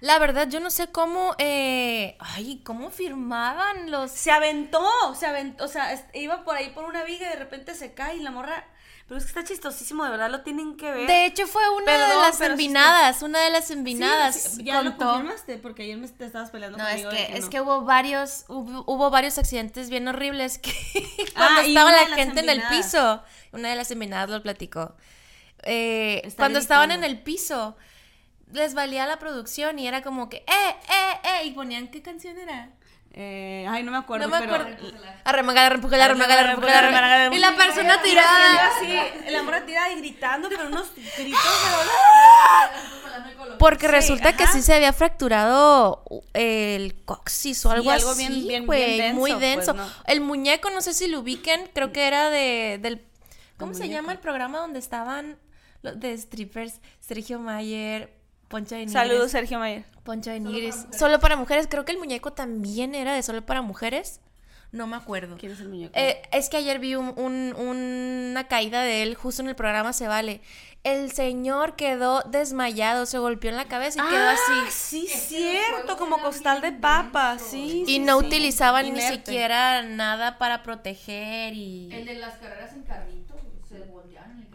La 0.00 0.18
verdad, 0.18 0.48
yo 0.48 0.60
no 0.60 0.70
sé 0.70 0.88
cómo, 0.88 1.34
eh, 1.38 2.16
ay, 2.18 2.60
cómo 2.64 2.90
firmaban 2.90 3.90
los... 3.90 4.10
Se 4.10 4.30
aventó, 4.30 4.82
se 5.14 5.24
aventó, 5.26 5.64
o 5.64 5.68
sea, 5.68 6.06
iba 6.12 6.44
por 6.44 6.56
ahí 6.56 6.70
por 6.70 6.84
una 6.84 7.02
viga 7.04 7.26
y 7.26 7.30
de 7.30 7.36
repente 7.36 7.74
se 7.74 7.94
cae 7.94 8.16
y 8.16 8.20
la 8.20 8.30
morra. 8.30 8.66
Pero 9.10 9.18
es 9.18 9.24
que 9.24 9.30
está 9.40 9.42
chistosísimo, 9.42 10.04
de 10.04 10.10
verdad 10.10 10.30
lo 10.30 10.42
tienen 10.42 10.76
que 10.76 10.88
ver. 10.88 11.08
De 11.08 11.26
hecho, 11.26 11.48
fue 11.48 11.62
una 11.68 11.92
de 11.94 12.14
las 12.14 12.40
envinadas, 12.40 13.22
una 13.22 13.40
de 13.40 13.50
las 13.50 13.68
envinadas. 13.72 14.36
sí, 14.40 14.62
ya 14.62 14.82
lo 14.82 14.90
contó. 14.90 15.06
confirmaste 15.14 15.58
porque 15.58 15.82
ayer 15.82 15.96
me 15.96 16.06
te 16.06 16.26
estabas 16.26 16.50
peleando 16.50 16.78
No, 16.78 16.86
es 16.86 17.02
conmigo. 17.02 17.10
de 17.10 17.16
que, 17.26 17.36
es 17.36 17.44
no. 17.46 17.50
que 17.50 17.60
hubo 17.60 17.80
varios, 17.82 18.44
hubo, 18.46 18.84
hubo 18.86 19.10
varios 19.10 19.36
accidentes 19.36 19.90
bien 19.90 20.06
horribles 20.06 20.58
que 20.58 20.72
cuando 21.34 21.60
Ah, 21.62 21.64
y 21.66 21.70
estaba 21.70 21.90
la 21.90 22.06
gente 22.14 22.38
en 22.38 22.48
el 22.50 22.58
envinadas. 22.60 22.84
piso, 22.86 23.22
una 23.50 23.70
de 23.70 23.74
las 23.74 23.90
enminadas 23.90 24.30
lo 24.30 24.40
platicó. 24.44 24.94
Eh, 25.64 26.32
cuando 26.36 26.60
estaban 26.60 26.92
en 26.92 27.02
el 27.02 27.20
piso, 27.20 27.76
les 28.52 28.74
valía 28.74 29.06
la 29.06 29.18
producción 29.18 29.78
y 29.78 29.86
era 29.86 30.02
como 30.02 30.28
que, 30.28 30.38
eh, 30.38 30.44
eh, 30.48 31.20
eh, 31.24 31.46
y 31.46 31.52
ponían, 31.52 31.88
¿qué 31.88 32.02
canción 32.02 32.36
era? 32.38 32.70
Eh, 33.12 33.66
ay, 33.68 33.82
no 33.82 33.90
me 33.90 33.98
acuerdo, 33.98 34.28
No 34.28 34.38
me 34.38 34.44
acuerdo. 34.44 34.68
Arremangala, 35.24 35.66
arrempujala, 35.66 36.04
arremangala, 36.04 36.42
arremangala. 36.42 37.34
Y 37.34 37.40
la 37.40 37.56
persona 37.56 38.00
tirada. 38.02 38.68
así, 38.68 38.86
la 39.30 39.42
morra 39.42 39.66
tirada 39.66 39.90
y 39.90 39.96
gritando, 39.96 40.48
pero 40.48 40.68
unos 40.68 40.94
gritos 40.94 41.42
de. 41.42 43.58
Porque 43.58 43.88
resulta 43.88 44.36
que 44.36 44.46
sí 44.46 44.62
se 44.62 44.74
había 44.74 44.92
fracturado 44.92 46.04
uh, 46.08 46.22
el 46.34 47.02
coxis 47.04 47.66
o 47.66 47.72
algo, 47.72 47.90
así, 47.90 48.60
güey, 48.64 48.98
bien 48.98 49.16
muy 49.16 49.32
denso, 49.34 49.74
pues. 49.74 49.88
El 50.06 50.20
muñeco, 50.20 50.70
no 50.70 50.80
sé 50.80 50.94
si 50.94 51.08
lo 51.08 51.18
ubiquen, 51.18 51.68
creo 51.74 51.92
que 51.92 52.06
era 52.06 52.30
de 52.30 52.78
del 52.80 53.10
¿Cómo 53.60 53.74
se 53.74 53.88
llama 53.88 54.12
el 54.12 54.18
programa 54.18 54.58
donde 54.58 54.78
estaban 54.78 55.38
los 55.82 56.00
de 56.00 56.16
strippers? 56.16 56.80
Sergio 57.00 57.38
Mayer, 57.38 58.10
Poncho 58.50 58.74
de 58.74 58.80
Nigris. 58.80 58.92
Saludos, 58.92 59.30
Sergio 59.30 59.58
Mayer. 59.58 59.84
Poncho 60.04 60.30
de 60.30 60.38
Solo 60.38 60.50
Nigris. 60.50 60.74
para 60.74 60.82
mujeres. 60.84 60.98
Solo 60.98 61.18
para 61.20 61.36
mujeres. 61.36 61.66
Creo 61.70 61.84
que 61.86 61.92
el 61.92 61.98
muñeco 61.98 62.32
también 62.34 62.94
era 62.94 63.14
de 63.14 63.22
solo 63.22 63.46
para 63.46 63.62
mujeres. 63.62 64.20
No 64.72 64.86
me 64.86 64.96
acuerdo. 64.96 65.36
¿Quién 65.38 65.52
es 65.52 65.60
el 65.60 65.68
muñeco? 65.68 65.92
Eh, 65.96 66.20
es 66.32 66.48
que 66.48 66.56
ayer 66.58 66.78
vi 66.78 66.94
un- 66.96 67.14
un- 67.16 67.54
una 67.56 68.46
caída 68.48 68.82
de 68.82 69.02
él 69.02 69.14
justo 69.16 69.42
en 69.42 69.48
el 69.48 69.56
programa 69.56 69.92
Se 69.92 70.06
Vale. 70.06 70.40
El 70.84 71.12
señor 71.12 71.76
quedó 71.76 72.22
desmayado, 72.22 73.04
se 73.04 73.18
golpeó 73.18 73.50
en 73.50 73.56
la 73.56 73.66
cabeza 73.66 74.02
y 74.04 74.08
quedó 74.10 74.28
Ah, 74.28 74.32
así. 74.34 74.70
Sí, 74.70 75.06
Es 75.12 75.22
cierto, 75.28 75.96
como 75.98 76.18
costal 76.22 76.60
de 76.62 76.72
papa, 76.72 77.38
sí. 77.38 77.82
Y 77.82 77.86
sí, 77.86 77.98
no 77.98 78.18
sí. 78.20 78.26
utilizaban 78.26 78.92
ni 78.94 79.00
siquiera 79.00 79.82
nada 79.82 80.38
para 80.38 80.62
proteger 80.62 81.52
y 81.54 81.92
El 81.92 82.06
de 82.06 82.14
las 82.14 82.36
carreras 82.36 82.72
en 82.72 82.82
carrito, 82.84 83.34
se 83.68 83.78
volteaban 83.80 84.30
en 84.30 84.36
el 84.38 84.42
carrito. 84.44 84.49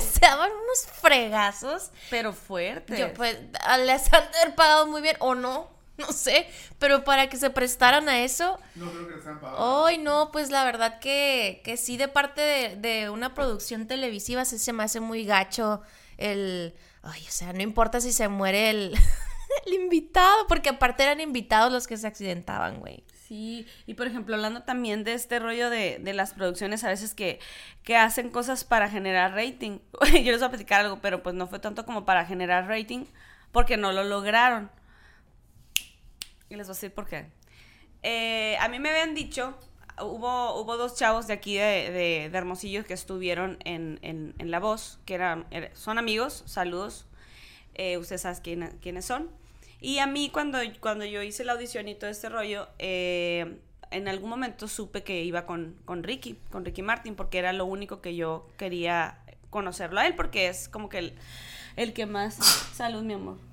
se 0.12 0.20
daban 0.20 0.50
unos 0.50 0.86
fregazos. 1.00 1.90
Pero 2.10 2.32
fuerte. 2.32 2.98
Yo 2.98 3.12
pues 3.14 3.38
les 3.84 4.12
han 4.12 4.30
de 4.32 4.38
haber 4.38 4.54
pagado 4.54 4.86
muy 4.86 5.02
bien 5.02 5.16
o 5.20 5.34
no, 5.34 5.68
no 5.98 6.12
sé, 6.12 6.46
pero 6.78 7.04
para 7.04 7.28
que 7.28 7.36
se 7.36 7.50
prestaran 7.50 8.08
a 8.08 8.22
eso, 8.22 8.58
No 8.74 8.90
creo 8.90 9.08
que 9.08 9.16
les 9.16 9.26
han 9.26 9.40
pagado. 9.40 9.86
Ay, 9.86 9.98
no, 9.98 10.30
pues 10.32 10.50
la 10.50 10.64
verdad 10.64 10.98
que, 10.98 11.60
que 11.64 11.76
sí, 11.76 11.96
de 11.96 12.08
parte 12.08 12.40
de, 12.40 12.76
de 12.76 13.10
una 13.10 13.34
producción 13.34 13.86
televisiva 13.86 14.44
sí 14.44 14.58
se 14.58 14.72
me 14.72 14.82
hace 14.84 15.00
muy 15.00 15.24
gacho 15.24 15.82
el... 16.18 16.74
Ay, 17.02 17.24
o 17.26 17.30
sea, 17.32 17.52
no 17.52 17.62
importa 17.62 18.00
si 18.00 18.12
se 18.12 18.28
muere 18.28 18.70
el, 18.70 18.94
el 19.66 19.72
invitado, 19.74 20.46
porque 20.46 20.70
aparte 20.70 21.02
eran 21.02 21.20
invitados 21.20 21.72
los 21.72 21.86
que 21.86 21.96
se 21.96 22.06
accidentaban, 22.06 22.78
güey. 22.78 23.04
Y 23.86 23.94
por 23.94 24.06
ejemplo, 24.06 24.34
hablando 24.34 24.62
también 24.62 25.04
de 25.04 25.14
este 25.14 25.38
rollo 25.38 25.70
de, 25.70 25.98
de 26.00 26.12
las 26.12 26.34
producciones, 26.34 26.84
a 26.84 26.88
veces 26.88 27.14
que, 27.14 27.38
que 27.82 27.96
hacen 27.96 28.30
cosas 28.30 28.64
para 28.64 28.88
generar 28.90 29.34
rating. 29.34 29.78
Yo 30.12 30.32
les 30.32 30.38
voy 30.40 30.46
a 30.48 30.50
platicar 30.50 30.80
algo, 30.82 31.00
pero 31.00 31.22
pues 31.22 31.34
no 31.34 31.46
fue 31.46 31.58
tanto 31.58 31.86
como 31.86 32.04
para 32.04 32.24
generar 32.26 32.66
rating, 32.68 33.06
porque 33.52 33.76
no 33.76 33.92
lo 33.92 34.04
lograron. 34.04 34.70
Y 36.48 36.56
les 36.56 36.66
voy 36.66 36.72
a 36.72 36.76
decir 36.76 36.92
por 36.92 37.06
qué. 37.06 37.26
Eh, 38.02 38.56
a 38.60 38.68
mí 38.68 38.78
me 38.78 38.90
habían 38.90 39.14
dicho, 39.14 39.56
hubo, 40.00 40.60
hubo 40.60 40.76
dos 40.76 40.96
chavos 40.96 41.26
de 41.26 41.34
aquí 41.34 41.56
de, 41.56 41.90
de, 42.30 42.38
Hermosillo 42.38 42.84
que 42.84 42.94
estuvieron 42.94 43.58
en, 43.64 43.98
en, 44.02 44.34
en 44.38 44.50
La 44.50 44.60
Voz, 44.60 44.98
que 45.06 45.14
eran, 45.14 45.46
er- 45.50 45.74
son 45.74 45.98
amigos, 45.98 46.42
saludos, 46.46 47.06
eh, 47.74 47.98
ustedes 47.98 48.22
saben 48.22 48.40
quién- 48.42 48.78
quiénes 48.82 49.04
son. 49.06 49.30
Y 49.82 49.98
a 49.98 50.06
mí 50.06 50.30
cuando, 50.30 50.58
cuando 50.80 51.04
yo 51.04 51.22
hice 51.22 51.44
la 51.44 51.52
audición 51.52 51.88
y 51.88 51.96
todo 51.96 52.08
este 52.08 52.28
rollo, 52.28 52.68
eh, 52.78 53.58
en 53.90 54.06
algún 54.06 54.30
momento 54.30 54.68
supe 54.68 55.02
que 55.02 55.24
iba 55.24 55.44
con, 55.44 55.76
con 55.84 56.04
Ricky, 56.04 56.38
con 56.50 56.64
Ricky 56.64 56.82
Martin, 56.82 57.16
porque 57.16 57.38
era 57.38 57.52
lo 57.52 57.66
único 57.66 58.00
que 58.00 58.14
yo 58.14 58.48
quería 58.56 59.18
conocerlo 59.50 59.98
a 59.98 60.06
él, 60.06 60.14
porque 60.14 60.46
es 60.46 60.68
como 60.68 60.88
que 60.88 60.98
el, 60.98 61.14
el 61.74 61.92
que 61.92 62.06
más... 62.06 62.36
Salud, 62.74 63.02
mi 63.02 63.14
amor. 63.14 63.51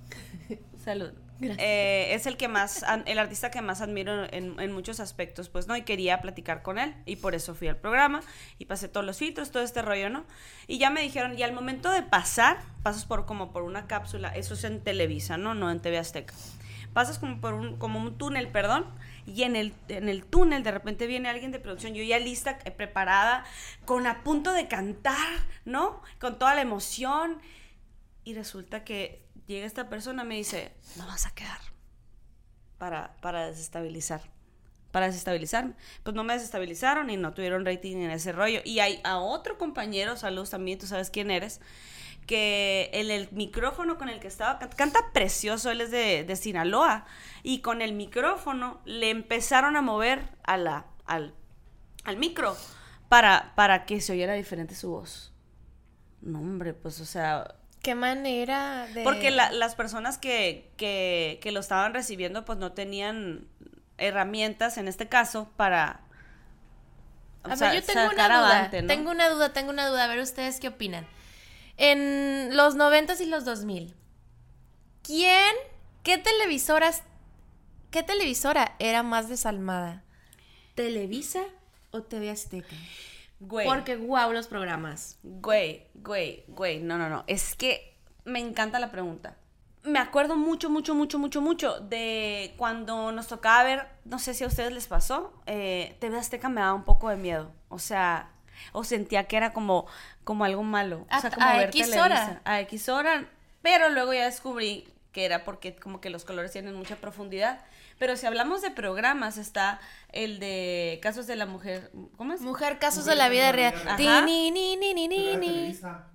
Salud. 0.89 1.11
Eh, 1.39 2.15
es 2.15 2.25
el 2.25 2.35
que 2.35 2.47
más, 2.47 2.83
el 3.05 3.19
artista 3.19 3.51
que 3.51 3.61
más 3.61 3.81
admiro 3.81 4.25
en, 4.33 4.59
en 4.59 4.71
muchos 4.71 4.99
aspectos, 4.99 5.47
pues, 5.47 5.67
¿no? 5.67 5.77
Y 5.77 5.83
quería 5.83 6.19
platicar 6.19 6.63
con 6.63 6.79
él, 6.79 6.95
y 7.05 7.17
por 7.17 7.35
eso 7.35 7.53
fui 7.53 7.67
al 7.67 7.77
programa, 7.77 8.21
y 8.57 8.65
pasé 8.65 8.87
todos 8.87 9.05
los 9.05 9.19
filtros, 9.19 9.51
todo 9.51 9.61
este 9.61 9.83
rollo, 9.83 10.09
¿no? 10.09 10.25
Y 10.65 10.79
ya 10.79 10.89
me 10.89 11.03
dijeron, 11.03 11.37
y 11.37 11.43
al 11.43 11.53
momento 11.53 11.91
de 11.91 12.01
pasar, 12.01 12.57
pasas 12.81 13.05
por 13.05 13.27
como 13.27 13.51
por 13.51 13.61
una 13.61 13.85
cápsula, 13.85 14.29
eso 14.29 14.55
es 14.55 14.63
en 14.63 14.81
Televisa, 14.81 15.37
¿no? 15.37 15.53
No 15.53 15.69
en 15.69 15.79
TV 15.79 15.99
Azteca. 15.99 16.33
Pasas 16.91 17.19
como 17.19 17.39
por 17.39 17.53
un, 17.53 17.77
como 17.77 17.99
un 17.99 18.17
túnel, 18.17 18.47
perdón, 18.47 18.87
y 19.27 19.43
en 19.43 19.55
el, 19.55 19.75
en 19.89 20.09
el 20.09 20.25
túnel 20.25 20.63
de 20.63 20.71
repente 20.71 21.05
viene 21.05 21.29
alguien 21.29 21.51
de 21.51 21.59
producción, 21.59 21.93
yo 21.93 22.01
ya 22.01 22.17
lista, 22.17 22.57
eh, 22.65 22.71
preparada, 22.71 23.45
con 23.85 24.07
a 24.07 24.23
punto 24.23 24.53
de 24.53 24.67
cantar, 24.67 25.27
¿no? 25.65 26.01
Con 26.19 26.39
toda 26.39 26.55
la 26.55 26.61
emoción, 26.61 27.37
y 28.23 28.33
resulta 28.33 28.83
que 28.83 29.28
llega 29.49 29.65
esta 29.65 29.89
persona 29.89 30.23
me 30.23 30.35
dice, 30.35 30.71
no 30.95 31.07
vas 31.07 31.25
a 31.25 31.31
quedar 31.31 31.59
para, 32.77 33.15
para 33.21 33.47
desestabilizar. 33.47 34.21
Para 34.91 35.07
desestabilizarme. 35.07 35.75
Pues 36.03 36.15
no 36.15 36.23
me 36.23 36.33
desestabilizaron 36.33 37.09
y 37.09 37.17
no 37.17 37.33
tuvieron 37.33 37.65
rating 37.65 37.97
en 37.97 38.11
ese 38.11 38.31
rollo. 38.31 38.61
Y 38.63 38.79
hay 38.79 39.01
a 39.03 39.17
otro 39.17 39.57
compañero, 39.57 40.15
saludos 40.17 40.51
también, 40.51 40.79
tú 40.79 40.87
sabes 40.87 41.09
quién 41.09 41.29
eres, 41.31 41.61
que 42.25 42.89
el, 42.93 43.11
el 43.11 43.29
micrófono 43.31 43.97
con 43.97 44.09
el 44.09 44.19
que 44.19 44.27
estaba, 44.27 44.59
can- 44.59 44.69
canta 44.69 44.99
precioso, 45.13 45.71
él 45.71 45.81
es 45.81 45.91
de, 45.91 46.23
de 46.23 46.35
Sinaloa, 46.35 47.05
y 47.43 47.61
con 47.61 47.81
el 47.81 47.93
micrófono 47.93 48.81
le 48.85 49.09
empezaron 49.09 49.75
a 49.75 49.81
mover 49.81 50.29
a 50.43 50.57
la, 50.57 50.85
al, 51.05 51.33
al 52.03 52.17
micro 52.17 52.55
para, 53.09 53.53
para 53.55 53.85
que 53.85 53.99
se 54.01 54.13
oyera 54.13 54.33
diferente 54.33 54.75
su 54.75 54.91
voz. 54.91 55.33
No, 56.21 56.39
hombre, 56.39 56.73
pues 56.73 56.99
o 56.99 57.05
sea, 57.05 57.58
Qué 57.81 57.95
manera 57.95 58.87
de. 58.93 59.03
porque 59.03 59.31
la- 59.31 59.51
las 59.51 59.75
personas 59.75 60.17
que, 60.17 60.69
que, 60.77 61.39
que 61.41 61.51
lo 61.51 61.59
estaban 61.61 61.93
recibiendo 61.93 62.43
pues 62.45 62.57
no 62.57 62.73
tenían 62.73 63.47
herramientas 63.97 64.77
en 64.77 64.87
este 64.87 65.07
caso 65.07 65.49
para 65.57 66.01
o 67.43 67.49
A 67.51 67.55
sea, 67.55 67.71
ver, 67.71 67.81
yo 67.81 67.85
tengo 67.85 68.01
una 68.01 68.09
sacar 68.11 68.31
duda. 68.31 68.57
avante, 68.57 68.81
¿no? 68.81 68.87
Tengo 68.87 69.11
una 69.11 69.29
duda, 69.29 69.53
tengo 69.53 69.69
una 69.71 69.87
duda. 69.87 70.03
A 70.03 70.07
ver, 70.07 70.19
¿ustedes 70.19 70.59
qué 70.59 70.67
opinan? 70.67 71.07
En 71.77 72.55
los 72.57 72.75
90 72.75 73.13
y 73.21 73.25
los 73.27 73.45
2000, 73.45 73.95
¿quién, 75.03 75.55
qué 76.03 76.17
televisoras, 76.17 77.03
qué 77.91 78.03
televisora 78.03 78.75
era 78.79 79.03
más 79.03 79.29
desalmada? 79.29 80.03
¿Televisa 80.75 81.41
o 81.91 82.01
TV 82.03 82.29
Azteca? 82.29 82.75
Güey, 83.39 83.65
Porque 83.67 83.95
guau 83.95 84.33
los 84.33 84.47
programas. 84.47 85.17
güey, 85.23 85.87
güey, 85.95 86.43
güey, 86.47 86.79
no, 86.79 86.97
no, 86.97 87.09
no, 87.09 87.23
es 87.27 87.55
que 87.55 87.97
me 88.25 88.39
encanta 88.39 88.79
la 88.79 88.91
pregunta. 88.91 89.37
Me 89.83 89.97
acuerdo 89.99 90.35
mucho, 90.35 90.69
mucho, 90.69 90.93
mucho, 90.93 91.17
mucho, 91.19 91.41
mucho 91.41 91.79
de 91.79 92.53
cuando 92.57 93.13
nos 93.13 93.27
tocaba 93.27 93.63
ver, 93.63 93.87
no 94.03 94.19
sé 94.19 94.33
si 94.33 94.43
a 94.43 94.47
ustedes 94.47 94.73
les 94.73 94.87
pasó, 94.87 95.33
eh, 95.45 95.95
TV 95.99 96.17
Azteca 96.17 96.49
me 96.49 96.59
daba 96.59 96.73
un 96.73 96.83
poco 96.83 97.09
de 97.09 97.15
miedo, 97.15 97.53
o 97.69 97.79
sea, 97.79 98.29
o 98.73 98.83
sentía 98.83 99.23
que 99.23 99.37
era 99.37 99.53
como, 99.53 99.87
como 100.25 100.43
algo 100.43 100.63
malo, 100.63 101.05
o 101.09 101.19
sea, 101.21 101.29
A- 101.29 101.33
como 101.33 101.47
a 101.47 101.53
ver 101.53 101.69
X 101.69 101.81
Televisa. 101.91 102.03
hora. 102.03 102.41
A 102.43 102.59
X 102.59 102.89
hora, 102.89 103.29
pero 103.61 103.89
luego 103.89 104.13
ya 104.13 104.25
descubrí 104.25 104.85
que 105.13 105.23
era 105.23 105.45
porque 105.45 105.73
como 105.77 106.01
que 106.01 106.09
los 106.09 106.25
colores 106.25 106.51
tienen 106.51 106.75
mucha 106.75 106.97
profundidad. 106.97 107.61
Pero 107.99 108.15
si 108.17 108.25
hablamos 108.25 108.61
de 108.61 108.71
programas, 108.71 109.37
está 109.37 109.79
el 110.13 110.39
de 110.39 110.99
Casos 111.03 111.27
de 111.27 111.35
la 111.35 111.45
Mujer, 111.45 111.91
¿cómo 112.17 112.33
es? 112.33 112.41
Mujer, 112.41 112.79
casos 112.79 113.05
de 113.05 113.15
la 113.15 113.27
vida 113.29 113.51
real. 113.51 113.73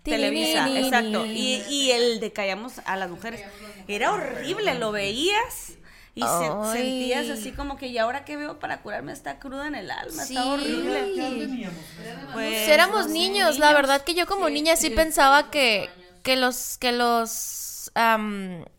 Televisa. 0.02 0.64
Exacto. 0.80 1.26
Y, 1.26 1.62
y 1.68 1.90
el 1.92 2.20
de 2.20 2.32
Callamos 2.32 2.80
a 2.86 2.96
las 2.96 3.10
Mujeres. 3.10 3.42
Era 3.86 4.12
horrible, 4.12 4.74
lo 4.78 4.92
veías 4.92 5.74
y 6.16 6.22
se- 6.22 6.72
sentías 6.78 7.28
así 7.28 7.52
como 7.52 7.76
que, 7.76 7.88
¿y 7.88 7.98
ahora 7.98 8.24
qué 8.24 8.36
veo 8.36 8.58
para 8.58 8.80
curarme 8.82 9.12
esta 9.12 9.38
cruda 9.38 9.66
en 9.66 9.74
el 9.74 9.90
alma? 9.90 10.24
Sí. 10.24 10.36
Está 10.36 10.46
horrible. 10.52 11.12
Pues, 11.14 12.32
Pues 12.32 12.68
éramos 12.68 13.08
niños, 13.08 13.58
la 13.58 13.72
verdad 13.74 14.02
que 14.02 14.14
yo 14.14 14.24
como 14.26 14.46
Sí, 14.48 14.54
niña 14.54 14.76
sí 14.76 14.88
sí, 14.88 14.94
pensaba 14.94 15.50
que, 15.50 15.90
que 16.22 16.36
los, 16.36 16.78
que 16.78 16.92
los, 16.92 17.92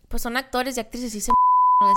pues 0.10 0.22
son 0.24 0.38
actores 0.38 0.78
y 0.78 0.80
actrices, 0.80 1.12
sí 1.12 1.22
se, 1.22 1.32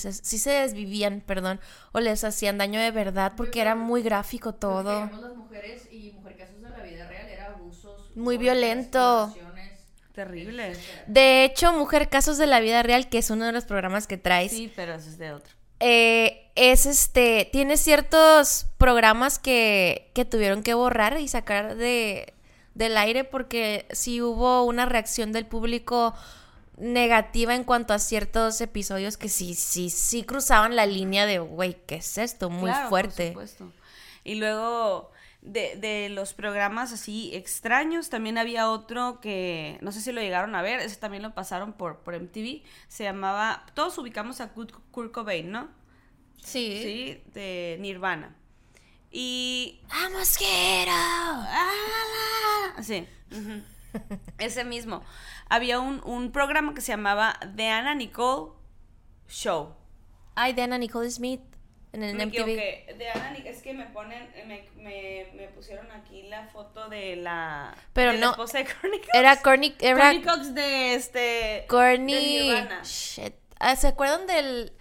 les- 0.05 0.21
sí 0.23 0.39
se 0.39 0.51
desvivían, 0.51 1.23
perdón, 1.25 1.61
o 1.93 2.01
les 2.01 2.25
hacían 2.25 2.59
daño 2.59 2.81
de 2.81 2.91
verdad 2.91 3.33
porque 3.37 3.61
era 3.61 3.75
muy 3.75 4.03
gráfico 4.03 4.53
todo. 4.55 5.03
Lo 5.07 5.11
que 5.11 5.17
las 5.23 5.37
mujeres 5.37 5.89
y 5.93 6.13
mujer 6.13 6.37
casos 6.37 6.61
de 6.63 6.69
la 6.71 6.83
vida 6.83 7.07
real 7.09 7.29
era 7.29 7.47
abusos. 7.47 8.17
Muy 8.17 8.39
violento. 8.39 9.35
Terrible. 10.15 10.77
De 11.07 11.45
hecho, 11.45 11.73
Mujer 11.73 12.09
Casos 12.09 12.39
de 12.39 12.49
la 12.49 12.59
Vida 12.59 12.83
Real, 12.83 13.09
que 13.09 13.19
es 13.19 13.31
uno 13.31 13.47
de 13.47 13.53
los 13.53 13.65
programas 13.67 14.09
que 14.09 14.17
traes, 14.17 14.51
Sí, 14.51 14.73
pero 14.75 14.95
eso 14.95 15.09
es 15.11 15.17
de 15.19 15.31
otro. 15.33 15.55
eh, 15.79 16.51
es 16.57 16.87
este, 16.87 17.49
tiene 17.53 17.77
ciertos 17.77 18.67
programas 18.79 19.39
que, 19.39 20.11
que 20.15 20.25
tuvieron 20.25 20.65
que 20.65 20.75
borrar 20.75 21.21
y 21.21 21.29
sacar 21.29 21.77
de, 21.77 22.35
del 22.75 22.97
aire 22.97 23.23
porque 23.23 23.87
sí 23.93 24.21
hubo 24.21 24.65
una 24.65 24.87
reacción 24.87 25.31
del 25.31 25.47
público 25.47 26.15
negativa 26.81 27.55
en 27.55 27.65
cuanto 27.65 27.93
a 27.95 27.99
ciertos 27.99 28.61
episodios 28.61 29.17
que 29.17 29.29
sí, 29.29 29.55
sí, 29.55 29.91
sí 29.91 30.23
cruzaban 30.23 30.77
la 30.77 30.87
línea 30.87 31.27
de, 31.27 31.39
güey, 31.39 31.77
¿qué 31.87 31.97
es 31.97 32.19
esto? 32.19 32.51
Muy 32.51 32.71
Claro, 32.71 32.89
por 32.89 32.89
fuerte. 32.91 33.29
supuesto. 33.29 33.73
Y 34.25 34.35
luego 34.37 35.11
de, 35.43 35.77
de 35.77 36.09
los 36.09 36.35
programas 36.35 36.93
así 36.93 37.35
extraños, 37.35 38.11
también 38.11 38.39
había 38.39 38.69
otro 38.71 39.21
que 39.21 39.79
no 39.81 39.93
sé 39.93 40.01
si 40.01 40.13
lo 40.13 40.21
llegaron 40.21 40.55
a 40.55 40.63
ver, 40.63 40.81
ese 40.81 40.97
también 40.97 41.23
lo 41.23 41.35
pasaron 41.35 41.73
por, 41.73 41.99
por 42.01 42.15
MTV, 42.15 42.63
se 42.89 43.05
llamaba, 43.05 43.65
todos 43.75 43.97
ubicamos 43.99 44.41
a 44.41 44.49
Kurt, 44.53 44.73
Kurt 44.91 45.13
Cobain, 45.13 45.51
¿no? 45.51 45.69
Sí. 46.43 46.81
Sí, 46.83 47.23
de 47.35 47.77
Nirvana. 47.81 48.35
Y 49.11 49.81
¡Vamos, 49.89 50.37
quiero! 50.37 50.93
¡Ah! 50.93 52.75
Sí. 52.83 53.07
Ese 54.39 54.65
mismo. 54.65 55.03
Había 55.49 55.81
un, 55.81 56.01
un 56.05 56.31
programa 56.33 56.75
que 56.75 56.81
se 56.81 56.93
llamaba 56.93 57.39
The 57.57 57.69
Anna 57.69 57.95
Nicole 57.95 58.53
Show. 59.29 59.75
Ay, 60.35 60.53
de 60.53 60.63
Ana 60.63 60.79
Nicole 60.79 61.11
Smith 61.11 61.41
en 61.93 62.03
el 62.05 62.15
me 62.17 62.27
MTV. 62.27 62.33
equivoqué. 62.41 62.95
De 62.99 63.11
Anna 63.11 63.33
Nic- 63.35 63.47
es 63.47 63.63
que 63.63 63.73
me 63.75 63.87
ponen, 63.87 64.31
me, 64.47 64.69
me, 64.77 65.27
me 65.35 65.49
pusieron 65.49 65.91
aquí 65.91 66.23
la 66.29 66.47
foto 66.49 66.89
de 66.89 67.17
la, 67.17 67.75
Pero 67.93 68.13
de 68.13 68.19
la 68.19 68.27
no, 68.27 68.31
esposa 68.33 68.59
de 68.59 68.65
Courtney 68.67 69.01
Cox. 69.01 69.11
Era 69.15 69.37
Courtney, 69.43 69.75
era 69.81 69.97
Courtney 70.01 70.23
Cox 70.23 70.55
de 70.55 70.95
este. 70.95 71.19
de 71.19 71.67
Courtney. 71.69 72.43
Nirvana. 72.53 72.83
Shit. 72.85 73.35
Ah, 73.59 73.75
¿Se 73.75 73.89
acuerdan 73.89 74.27
del, 74.27 74.73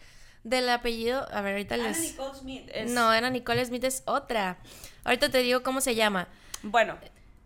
del 0.43 0.69
apellido? 0.69 1.27
A 1.31 1.41
ver, 1.41 1.53
ahorita 1.53 1.75
Anna 1.75 1.87
les. 1.87 2.01
Nicole 2.01 2.37
Smith. 2.37 2.69
es- 2.73 2.91
No, 2.91 3.11
era 3.13 3.29
Nicole 3.29 3.65
Smith, 3.65 3.83
es 3.85 4.03
otra. 4.05 4.57
Ahorita 5.03 5.29
te 5.29 5.39
digo 5.39 5.63
cómo 5.63 5.81
se 5.81 5.95
llama. 5.95 6.27
Bueno, 6.61 6.97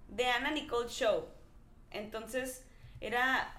de 0.10 0.26
Anna 0.28 0.52
Nicole 0.52 0.90
Show. 0.90 1.28
Entonces, 1.92 2.64
era. 3.00 3.58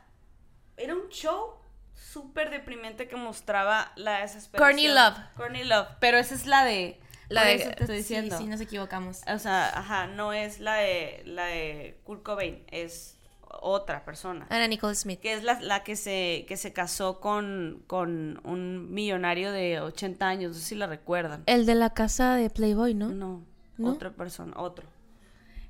Era 0.77 0.95
un 0.95 1.09
show 1.11 1.59
súper 1.95 2.51
deprimente 2.51 3.09
que 3.09 3.17
mostraba 3.17 3.93
la 3.97 4.21
desesperación. 4.21 4.69
Courtney 4.69 4.89
Love. 4.89 5.19
Courtney 5.37 5.65
Love. 5.65 5.89
Pero 6.01 6.19
esa 6.19 6.35
es 6.35 6.47
la 6.47 6.65
de. 6.65 6.99
La 7.29 7.43
por 7.43 7.49
de. 7.49 7.55
eso 7.57 7.71
te 7.71 7.83
estoy 7.83 7.97
sí, 7.97 8.03
diciendo. 8.03 8.39
Sí, 8.39 8.47
nos 8.47 8.61
equivocamos. 8.61 9.23
O 9.27 9.39
sea, 9.39 9.69
ajá, 9.79 10.07
no 10.07 10.33
es 10.33 10.61
la 10.61 10.75
de 10.77 11.23
la 11.25 11.47
de 11.47 12.01
Kurt 12.05 12.23
Cobain, 12.23 12.65
es 12.71 13.17
otra 13.61 14.05
persona. 14.05 14.47
Ana 14.51 14.67
Nicole 14.67 14.95
Smith. 14.95 15.21
Que 15.21 15.35
es 15.35 15.43
la, 15.43 15.61
la 15.61 15.83
que 15.83 15.97
se 15.97 16.45
que 16.49 16.57
se 16.57 16.73
casó 16.73 17.21
con, 17.21 17.83
con 17.87 18.41
un 18.45 18.93
millonario 18.93 19.53
de 19.53 19.81
80 19.81 20.27
años, 20.27 20.53
no 20.53 20.59
sé 20.59 20.65
si 20.65 20.75
la 20.75 20.87
recuerdan. 20.87 21.43
El 21.47 21.67
de 21.67 21.75
la 21.75 21.91
casa 21.91 22.37
de 22.37 22.51
Playboy, 22.51 22.95
¿no? 22.95 23.11
No, 23.11 23.43
¿No? 23.79 23.91
otra 23.91 24.11
persona, 24.11 24.55
otro. 24.57 24.87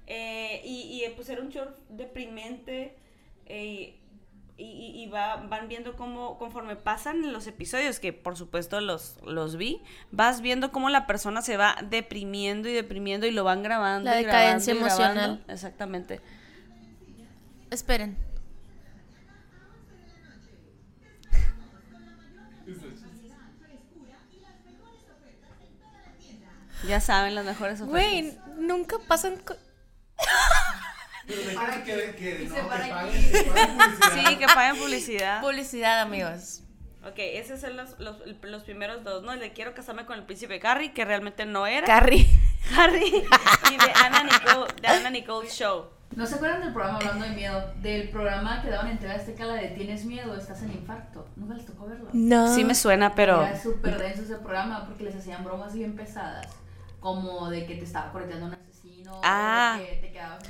Eh, 0.07 0.61
y, 0.65 1.03
y, 1.05 1.09
pues 1.15 1.29
era 1.29 1.41
un 1.41 1.49
show 1.51 1.65
deprimente 1.89 2.97
eh, 3.47 3.99
y, 4.59 5.03
y, 5.03 5.07
va- 5.09 5.37
van 5.37 5.69
viendo 5.69 5.97
cómo, 5.97 6.39
conforme 6.39 6.77
pasan 6.77 7.33
los 7.33 7.47
episodios, 7.47 7.99
que 8.01 8.13
por 8.13 8.37
supuesto 8.37 8.81
los, 8.81 9.17
los 9.25 9.57
vi, 9.57 9.81
vas 10.11 10.41
viendo 10.41 10.71
cómo 10.73 10.91
la 10.91 11.07
persona 11.07 11.41
se 11.41 11.57
va 11.57 11.77
deprimiendo 11.89 12.69
y 12.69 12.73
deprimiendo 12.73 13.27
y 13.27 13.31
lo 13.31 13.45
van 13.45 13.63
grabando. 13.63 14.11
La 14.11 14.21
y 14.21 14.25
grabando 14.25 14.65
decadencia 14.65 14.75
y 14.75 14.79
grabando. 14.79 15.21
emocional. 15.21 15.45
Exactamente. 15.49 16.21
Esperen. 17.71 18.17
Ya 26.87 27.01
saben 27.01 27.35
las 27.35 27.45
mejores 27.45 27.81
ofertas. 27.81 27.91
Güey, 27.91 28.37
nunca 28.59 28.97
pasan... 29.07 29.37
Pero 31.27 31.85
que, 31.85 32.15
que, 32.17 32.47
no, 32.49 32.55
que 32.55 32.63
paguen, 32.63 33.33
que 33.33 33.45
paguen 33.45 33.77
publicidad. 33.77 34.13
Sí, 34.13 34.37
que 34.37 34.47
paguen 34.47 34.77
publicidad. 34.77 35.41
Publicidad, 35.41 36.01
amigos. 36.01 36.63
Ok, 37.05 37.15
esos 37.17 37.61
son 37.61 37.77
los, 37.77 37.99
los, 37.99 38.17
los 38.43 38.63
primeros 38.63 39.03
dos, 39.03 39.25
¿no? 39.25 39.33
El 39.33 39.41
de 39.41 39.53
quiero 39.53 39.75
casarme 39.75 40.07
con 40.07 40.19
el 40.19 40.25
príncipe 40.25 40.61
Harry, 40.63 40.91
que 40.91 41.05
realmente 41.05 41.45
no 41.47 41.67
era. 41.67 41.87
Carrie. 41.87 42.27
Harry 42.77 43.07
y 43.07 43.77
de 43.77 43.93
Anna 44.05 44.23
Nicole, 44.23 44.73
de 44.81 44.89
Anna 44.89 45.11
Nicole 45.11 45.49
Show. 45.49 45.87
¿No 46.15 46.27
se 46.27 46.35
acuerdan 46.35 46.61
del 46.61 46.73
programa 46.73 46.99
hablando 46.99 47.25
de 47.25 47.31
miedo? 47.33 47.73
Del 47.81 48.11
programa 48.11 48.63
que 48.63 48.69
daban 48.69 48.89
en 48.89 48.99
TV 48.99 49.13
Azteca, 49.13 49.47
la 49.47 49.55
de 49.55 49.69
Tienes 49.69 50.05
miedo, 50.05 50.37
estás 50.37 50.63
en 50.63 50.73
infarto. 50.73 51.27
Nunca 51.37 51.55
les 51.55 51.67
tocó 51.67 51.87
verlo. 51.87 52.09
No. 52.13 52.55
Sí 52.55 52.65
me 52.65 52.75
suena, 52.75 53.15
pero... 53.15 53.43
Era 53.43 53.59
súper 53.59 53.99
denso 53.99 54.23
ese 54.23 54.37
programa 54.37 54.87
porque 54.87 55.05
les 55.05 55.17
hacían 55.17 55.43
bromas 55.43 55.75
bien 55.75 55.97
pesadas. 55.97 56.47
Como 57.01 57.51
de 57.51 57.67
que 57.67 57.77
te 57.77 57.85
estaba 57.85 58.13
correteando 58.13 58.47
un 58.47 58.53
Ah. 59.23 59.79
Que 59.85 59.97
te 59.97 60.13
quedabas. 60.13 60.43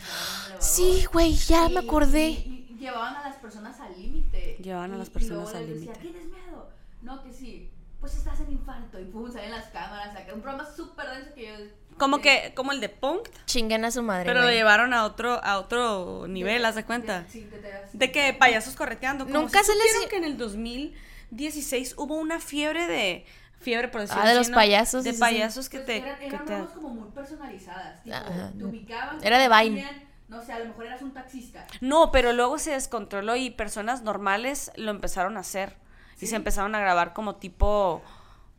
Sí, 0.60 1.04
güey, 1.12 1.32
ya 1.34 1.68
Y- 1.68 1.72
me 1.74 1.80
acordé. 1.80 2.28
Y, 2.30 2.66
y 2.70 2.76
llevaban 2.78 3.16
a 3.16 3.22
las 3.28 3.36
personas 3.36 3.78
al 3.80 4.00
límite. 4.00 4.56
Llevaban 4.62 4.92
a 4.92 4.96
las 4.98 5.08
y 5.08 5.10
personas 5.10 5.42
luego 5.52 5.56
al 5.58 5.66
les 5.66 5.74
decía, 5.80 5.92
límite. 5.94 6.00
¿Tienes 6.20 6.26
miedo? 6.30 6.68
No, 7.02 7.22
que 7.22 7.32
sí. 7.32 7.70
Pues 8.00 8.16
estás 8.16 8.40
en 8.40 8.50
infarto. 8.52 8.98
Y 8.98 9.04
pum, 9.04 9.30
salen 9.30 9.52
las 9.52 9.66
cámaras. 9.66 10.16
Un 10.34 10.40
programa 10.40 10.68
súper 10.74 11.08
denso 11.08 11.34
que 11.34 11.46
yo. 11.46 11.52
Como 11.98 12.18
que, 12.20 12.52
como 12.56 12.72
el 12.72 12.80
de 12.80 12.88
Punk, 12.88 13.28
Chinguen 13.46 13.84
a 13.84 13.90
su 13.92 14.02
madre. 14.02 14.24
pero 14.26 14.40
lo 14.42 14.50
llevaron 14.50 14.92
a 14.94 15.04
otro, 15.04 15.40
a 15.44 15.58
otro 15.58 16.26
nivel, 16.26 16.64
haz 16.64 16.74
de 16.74 16.84
cuenta. 16.84 17.26
Sí, 17.28 17.42
te- 17.50 17.58
te- 17.58 17.70
De 17.92 18.10
que 18.10 18.32
payasos 18.32 18.74
correteando. 18.74 19.24
Como 19.26 19.38
Nunca 19.42 19.60
si 19.60 19.66
se 19.66 19.74
les- 19.74 20.06
que 20.08 20.16
en 20.16 20.24
el 20.24 20.36
2016 20.36 21.94
hubo 21.98 22.16
una 22.16 22.40
fiebre 22.40 22.86
de... 22.86 23.24
Fiebre, 23.62 23.88
por 23.88 24.00
decirlo 24.02 24.22
Ah, 24.24 24.28
de 24.28 24.34
los 24.34 24.48
¿no? 24.50 24.54
payasos, 24.56 25.04
De 25.04 25.10
sí, 25.10 25.16
sí, 25.16 25.16
sí. 25.16 25.20
payasos 25.20 25.68
que 25.68 25.78
Pues 25.78 25.86
te... 25.86 25.96
eran, 25.98 26.18
que 26.18 26.26
eran 26.26 26.44
te- 26.44 26.74
como 26.74 26.88
muy 26.90 27.10
personalizadas. 27.10 28.02
Tipo, 28.02 28.16
Ajá. 28.16 28.52
te 28.56 28.64
ubicaban. 28.64 29.18
Era 29.24 29.38
de 29.38 29.48
decían, 29.48 30.02
No 30.28 30.42
sé, 30.42 30.52
a 30.52 30.58
lo 30.58 30.66
mejor 30.66 30.86
eras 30.86 31.02
un 31.02 31.12
taxista. 31.12 31.66
No, 31.80 32.10
pero 32.10 32.32
luego 32.32 32.58
se 32.58 32.72
descontroló 32.72 33.36
y 33.36 33.50
personas 33.50 34.02
normales 34.02 34.70
lo 34.76 34.90
empezaron 34.90 35.36
a 35.36 35.40
hacer. 35.40 35.76
Y 36.20 36.26
se 36.26 36.36
empezaron 36.36 36.74
a 36.74 36.80
grabar 36.80 37.12
como 37.12 37.36
tipo... 37.36 38.02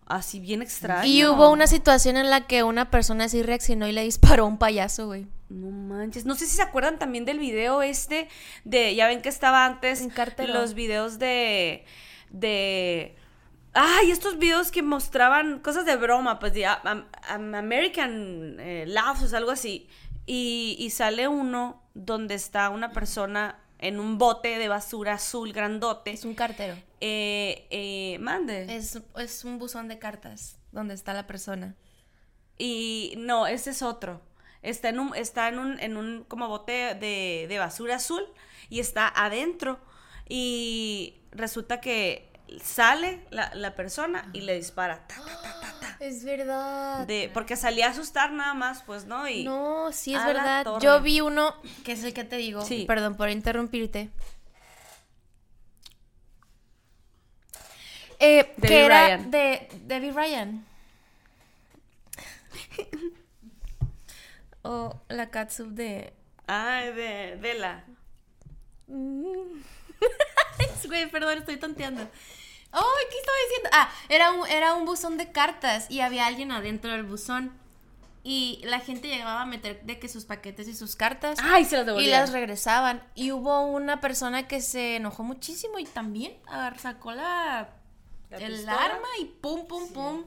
Así 0.05 0.41
bien 0.41 0.61
extraño. 0.61 1.05
Y 1.07 1.25
hubo 1.25 1.49
una 1.49 1.65
situación 1.65 2.17
en 2.17 2.29
la 2.29 2.45
que 2.45 2.61
una 2.63 2.91
persona 2.91 3.23
así 3.23 3.41
reaccionó 3.41 3.87
y 3.87 3.93
le 3.93 4.03
disparó 4.03 4.43
a 4.43 4.47
un 4.47 4.57
payaso, 4.57 5.05
güey. 5.07 5.27
No 5.47 5.71
manches. 5.71 6.25
No 6.25 6.35
sé 6.35 6.45
si 6.45 6.57
se 6.57 6.61
acuerdan 6.61 6.99
también 6.99 7.23
del 7.23 7.39
video 7.39 7.81
este 7.81 8.27
de. 8.65 8.93
Ya 8.95 9.07
ven 9.07 9.21
que 9.21 9.29
estaba 9.29 9.65
antes. 9.65 10.05
Cartero. 10.13 10.51
Los 10.53 10.73
videos 10.73 11.19
de. 11.19 11.85
De. 12.31 13.15
Ay, 13.73 14.11
estos 14.11 14.37
videos 14.37 14.69
que 14.71 14.83
mostraban 14.83 15.59
cosas 15.59 15.85
de 15.85 15.95
broma, 15.95 16.39
pues 16.39 16.53
de 16.53 16.65
am- 16.65 17.07
American 17.27 18.59
eh, 18.59 18.85
Laughs, 18.87 19.33
algo 19.33 19.51
así. 19.51 19.87
Y, 20.25 20.75
y 20.79 20.91
sale 20.91 21.27
uno 21.27 21.81
donde 21.93 22.35
está 22.35 22.69
una 22.69 22.91
persona 22.91 23.59
en 23.79 23.99
un 23.99 24.17
bote 24.17 24.59
de 24.59 24.67
basura 24.67 25.13
azul 25.13 25.51
grandote. 25.53 26.11
Es 26.11 26.23
un 26.23 26.35
cartero. 26.35 26.75
Eh, 27.01 27.67
eh, 27.71 28.17
mande. 28.19 28.73
Es, 28.75 29.01
es 29.17 29.43
un 29.43 29.59
buzón 29.59 29.87
de 29.87 29.99
cartas 29.99 30.59
donde 30.71 30.93
está 30.93 31.13
la 31.13 31.27
persona. 31.27 31.75
Y 32.57 33.15
no, 33.17 33.47
ese 33.47 33.71
es 33.71 33.81
otro. 33.81 34.21
Está 34.61 34.89
en 34.89 34.99
un, 34.99 35.15
está 35.15 35.49
en 35.49 35.59
un, 35.59 35.79
en 35.79 35.97
un 35.97 36.23
como 36.25 36.47
bote 36.47 36.95
de, 36.95 37.47
de 37.49 37.59
basura 37.59 37.95
azul 37.95 38.23
y 38.69 38.79
está 38.79 39.07
adentro. 39.07 39.79
Y 40.29 41.15
resulta 41.31 41.81
que 41.81 42.31
sale 42.61 43.25
la, 43.29 43.51
la 43.55 43.75
persona 43.75 44.29
y 44.33 44.41
le 44.41 44.55
dispara. 44.55 45.07
ta, 45.07 45.15
ta, 45.15 45.41
ta, 45.41 45.59
ta, 45.61 45.79
ta. 45.79 45.97
Es 45.99 46.23
verdad. 46.23 47.07
De, 47.07 47.29
porque 47.33 47.55
salía 47.55 47.87
a 47.87 47.91
asustar 47.91 48.31
nada 48.31 48.53
más, 48.53 48.83
pues, 48.83 49.05
¿no? 49.05 49.27
Y 49.27 49.43
No, 49.43 49.91
sí 49.91 50.13
es 50.13 50.19
la 50.19 50.27
verdad. 50.27 50.79
Yo 50.81 51.01
vi 51.01 51.21
uno, 51.21 51.55
que 51.83 51.93
es 51.93 52.03
el 52.03 52.13
que 52.13 52.23
te 52.23 52.37
digo. 52.37 52.63
Sí. 52.65 52.85
Perdón 52.87 53.15
por 53.15 53.29
interrumpirte. 53.29 54.09
Eh, 58.19 58.53
que 58.61 58.85
era 58.85 59.05
Ryan. 59.17 59.31
de 59.31 59.67
Debbie 59.85 60.11
Ryan. 60.11 60.65
o 64.61 65.01
la 65.09 65.29
catsup 65.29 65.67
de. 65.69 66.13
Ay, 66.47 66.93
de 66.93 67.37
Vela. 70.81 70.87
Güey, 70.87 71.09
perdón, 71.11 71.37
estoy 71.39 71.57
tonteando. 71.57 72.01
¡Ay, 72.71 72.81
qué 73.11 73.17
estaba 73.17 73.37
diciendo! 73.47 73.69
Ah, 73.73 73.89
era 74.09 74.31
un, 74.31 74.47
era 74.47 74.73
un 74.73 74.85
buzón 74.85 75.17
de 75.17 75.31
cartas 75.31 75.85
y 75.89 75.99
había 76.01 76.25
alguien 76.25 76.51
adentro 76.51 76.91
del 76.91 77.03
buzón. 77.03 77.51
Y 78.25 78.61
la 78.63 78.79
gente 78.79 79.09
llegaba 79.09 79.41
a 79.41 79.45
meter 79.45 79.81
de 79.83 79.99
que 79.99 80.07
sus 80.07 80.23
paquetes 80.25 80.67
y 80.69 80.73
sus 80.73 80.95
cartas. 80.95 81.37
Ay, 81.43 81.65
se 81.65 81.75
las 81.75 81.83
Y 81.83 81.85
devolvían. 81.87 82.21
las 82.21 82.31
regresaban. 82.31 83.03
Y 83.15 83.31
hubo 83.31 83.65
una 83.67 83.99
persona 83.99 84.47
que 84.47 84.61
se 84.61 84.95
enojó 84.95 85.23
muchísimo 85.23 85.77
y 85.77 85.83
también 85.85 86.33
agar- 86.47 86.79
sacó 86.79 87.11
la, 87.11 87.69
¿La 88.29 88.37
el 88.37 88.53
pistola? 88.53 88.75
arma 88.77 89.07
y 89.19 89.25
pum, 89.25 89.67
pum, 89.67 89.91
pum. 89.91 90.23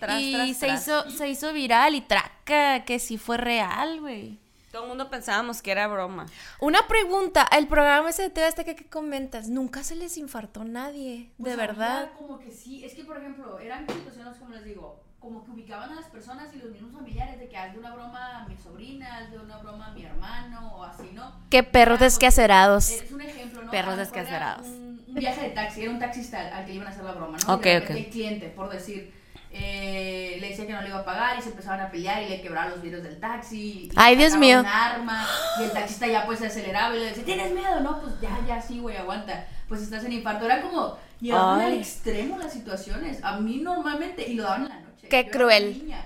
Tras, 0.00 0.20
y 0.22 0.32
tras, 0.32 0.56
se, 0.56 0.66
tras. 0.66 0.80
Hizo, 0.82 1.10
se 1.10 1.28
hizo 1.28 1.52
viral 1.52 1.94
y 1.94 2.00
traca 2.00 2.84
que 2.86 2.98
sí 2.98 3.18
fue 3.18 3.36
real, 3.36 4.00
güey. 4.00 4.38
Todo 4.78 4.84
el 4.84 4.90
mundo 4.90 5.10
pensábamos 5.10 5.60
que 5.60 5.72
era 5.72 5.88
broma. 5.88 6.26
Una 6.60 6.86
pregunta, 6.86 7.48
el 7.50 7.66
programa 7.66 8.10
ese 8.10 8.22
de 8.22 8.30
TV 8.30 8.46
Azteca 8.46 8.76
que 8.76 8.86
comentas, 8.86 9.48
nunca 9.48 9.82
se 9.82 9.96
les 9.96 10.16
infartó 10.16 10.62
nadie, 10.62 11.32
Pues 11.36 11.50
de 11.50 11.56
verdad. 11.56 12.10
Como 12.16 12.38
que 12.38 12.52
sí, 12.52 12.84
es 12.84 12.94
que 12.94 13.02
por 13.02 13.16
ejemplo, 13.16 13.58
eran 13.58 13.88
situaciones 13.88 14.36
como 14.38 14.52
les 14.54 14.62
digo, 14.64 15.02
como 15.18 15.44
que 15.44 15.50
ubicaban 15.50 15.90
a 15.90 15.96
las 15.96 16.04
personas 16.04 16.54
y 16.54 16.58
los 16.58 16.70
mismos 16.70 16.92
familiares 16.92 17.40
de 17.40 17.48
que 17.48 17.56
haz 17.56 17.72
de 17.72 17.80
una 17.80 17.92
broma 17.92 18.44
a 18.44 18.48
mi 18.48 18.56
sobrina, 18.56 19.18
haz 19.18 19.32
de 19.32 19.38
una 19.40 19.56
broma 19.58 19.88
a 19.88 19.92
mi 19.94 20.04
hermano 20.04 20.76
o 20.76 20.84
así, 20.84 21.10
¿no? 21.12 21.40
Qué 21.50 21.64
perros 21.64 21.96
Ah, 21.96 21.98
pues, 21.98 22.12
descacerados. 22.12 22.88
Es 22.90 23.10
un 23.10 23.20
ejemplo, 23.20 23.64
¿no? 23.64 23.70
Perros 23.72 23.96
descacerados. 23.96 24.64
Un, 24.68 25.02
un 25.08 25.14
viaje 25.14 25.40
de 25.40 25.50
taxi, 25.50 25.82
era 25.82 25.90
un 25.90 25.98
taxista 25.98 26.56
al, 26.56 26.64
que 26.66 26.74
iban 26.74 26.86
a 26.86 26.90
hacer 26.90 27.02
la 27.02 27.14
broma, 27.14 27.36
¿no? 27.44 27.54
Ok, 27.54 27.66
Y 27.66 27.76
ok. 27.78 27.90
El 27.90 28.10
cliente, 28.10 28.48
por 28.50 28.70
decir, 28.70 29.12
eh, 29.50 30.36
le 30.40 30.48
decía 30.50 30.66
que 30.66 30.72
no 30.72 30.82
le 30.82 30.88
iba 30.88 30.98
a 30.98 31.04
pagar 31.04 31.38
y 31.38 31.42
se 31.42 31.50
empezaban 31.50 31.80
a 31.80 31.90
pelear 31.90 32.22
y 32.22 32.28
le 32.28 32.40
quebraban 32.40 32.70
los 32.70 32.82
vidrios 32.82 33.02
del 33.02 33.18
taxi. 33.18 33.56
y 33.56 33.90
Ay, 33.96 34.16
Dios 34.16 34.36
mío. 34.36 34.60
Un 34.60 34.66
arma 34.66 35.26
y 35.60 35.64
el 35.64 35.72
taxista 35.72 36.06
ya 36.06 36.26
pues 36.26 36.38
se 36.38 36.46
aceleraba 36.46 36.94
y 36.94 37.00
le 37.00 37.04
decía, 37.06 37.24
¿tienes 37.24 37.52
miedo? 37.52 37.80
No, 37.80 38.00
pues 38.00 38.20
ya, 38.20 38.38
ya, 38.46 38.60
sí, 38.60 38.80
güey, 38.80 38.96
aguanta. 38.96 39.46
Pues 39.68 39.82
estás 39.82 40.04
en 40.04 40.12
infarto. 40.12 40.44
Era 40.44 40.62
como, 40.62 40.98
llevaban 41.20 41.60
al 41.60 41.74
extremo 41.74 42.38
las 42.38 42.52
situaciones. 42.52 43.22
A 43.22 43.38
mí 43.38 43.58
normalmente, 43.58 44.28
y 44.28 44.34
lo 44.34 44.44
daban 44.44 44.62
en 44.64 44.68
la 44.68 44.80
noche. 44.80 45.08
Qué 45.08 45.24
Yo 45.24 45.30
cruel. 45.30 45.78
niña. 45.82 46.04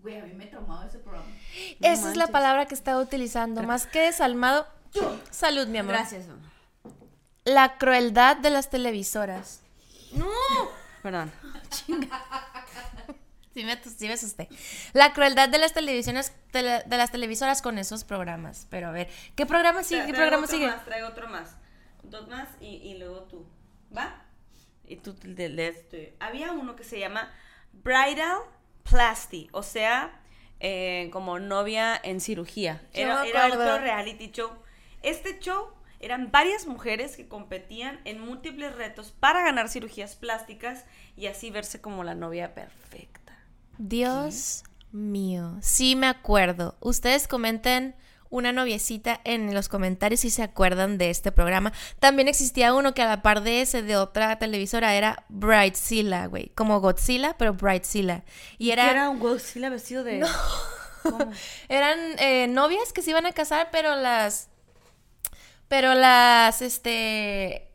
Güey, 0.00 0.20
a 0.20 0.24
mí 0.24 0.32
me 0.34 0.46
traumaba 0.46 0.86
ese 0.86 0.98
programa. 0.98 1.26
No 1.26 1.88
Esa 1.88 2.10
es 2.10 2.16
la 2.16 2.28
palabra 2.28 2.66
que 2.66 2.74
estaba 2.74 3.00
utilizando. 3.00 3.62
Más 3.64 3.86
que 3.86 4.00
desalmado. 4.00 4.66
Salud, 5.30 5.66
mi 5.66 5.78
amor. 5.78 5.94
Gracias. 5.94 6.26
mamá. 6.26 6.42
La 7.44 7.78
crueldad 7.78 8.36
de 8.36 8.50
las 8.50 8.70
televisoras. 8.70 9.60
No. 10.12 10.26
Perdón. 11.02 11.32
Sí 13.58 13.64
me, 13.64 13.76
sí 13.82 14.06
me 14.06 14.12
asusté. 14.12 14.48
La 14.92 15.12
crueldad 15.12 15.48
de 15.48 15.58
las 15.58 15.72
televisiones, 15.72 16.32
tele- 16.52 16.84
de 16.86 16.96
las 16.96 17.10
televisoras 17.10 17.60
con 17.60 17.76
esos 17.78 18.04
programas. 18.04 18.68
Pero 18.70 18.86
a 18.88 18.92
ver, 18.92 19.08
¿qué 19.34 19.46
programa 19.46 19.82
sigue? 19.82 20.06
¿Qué 20.06 20.14
programa 20.14 20.44
otro 20.44 20.56
sigue? 20.56 20.68
Más, 20.68 20.84
traigo 20.84 21.08
otro 21.08 21.26
más. 21.28 21.56
Dos 22.04 22.28
más 22.28 22.48
y, 22.60 22.76
y 22.76 22.98
luego 22.98 23.22
tú. 23.24 23.48
¿Va? 23.96 24.22
Y 24.86 24.96
tú 24.96 25.14
te 25.14 25.48
lees 25.48 25.88
tú. 25.88 25.96
Había 26.20 26.52
uno 26.52 26.76
que 26.76 26.84
se 26.84 27.00
llama 27.00 27.32
Bridal 27.72 28.38
Plasty, 28.88 29.48
o 29.52 29.62
sea, 29.64 30.20
eh, 30.60 31.10
como 31.12 31.40
novia 31.40 32.00
en 32.02 32.20
cirugía. 32.20 32.80
Era, 32.92 33.26
era 33.26 33.46
otro 33.48 33.78
reality 33.80 34.30
show. 34.30 34.50
Este 35.02 35.38
show 35.40 35.68
eran 36.00 36.30
varias 36.30 36.66
mujeres 36.66 37.16
que 37.16 37.26
competían 37.26 38.00
en 38.04 38.20
múltiples 38.20 38.74
retos 38.76 39.10
para 39.10 39.42
ganar 39.42 39.68
cirugías 39.68 40.14
plásticas 40.14 40.84
y 41.16 41.26
así 41.26 41.50
verse 41.50 41.80
como 41.80 42.04
la 42.04 42.14
novia 42.14 42.54
perfecta. 42.54 43.17
Dios 43.78 44.64
mío. 44.92 45.56
Sí 45.60 45.96
me 45.96 46.06
acuerdo. 46.06 46.76
Ustedes 46.80 47.28
comenten 47.28 47.94
una 48.30 48.52
noviecita 48.52 49.20
en 49.24 49.54
los 49.54 49.68
comentarios 49.68 50.20
si 50.20 50.30
se 50.30 50.42
acuerdan 50.42 50.98
de 50.98 51.10
este 51.10 51.32
programa. 51.32 51.72
También 51.98 52.28
existía 52.28 52.74
uno 52.74 52.92
que 52.92 53.02
a 53.02 53.06
la 53.06 53.22
par 53.22 53.42
de 53.42 53.62
ese 53.62 53.82
de 53.82 53.96
otra 53.96 54.38
televisora 54.38 54.94
era 54.94 55.24
Brightzilla, 55.28 56.26
güey. 56.26 56.50
Como 56.54 56.80
Godzilla, 56.80 57.36
pero 57.38 57.54
Brightzilla. 57.54 58.24
Y 58.58 58.70
era... 58.70 58.90
Era 58.90 59.08
un 59.08 59.18
Godzilla 59.18 59.70
vestido 59.70 60.04
de... 60.04 60.26
¿Cómo? 61.02 61.30
Eran 61.68 61.98
eh, 62.18 62.46
novias 62.48 62.92
que 62.92 63.02
se 63.02 63.10
iban 63.10 63.26
a 63.26 63.32
casar, 63.32 63.68
pero 63.70 63.94
las. 63.96 64.48
Pero 65.68 65.94
las, 65.94 66.62
este. 66.62 67.70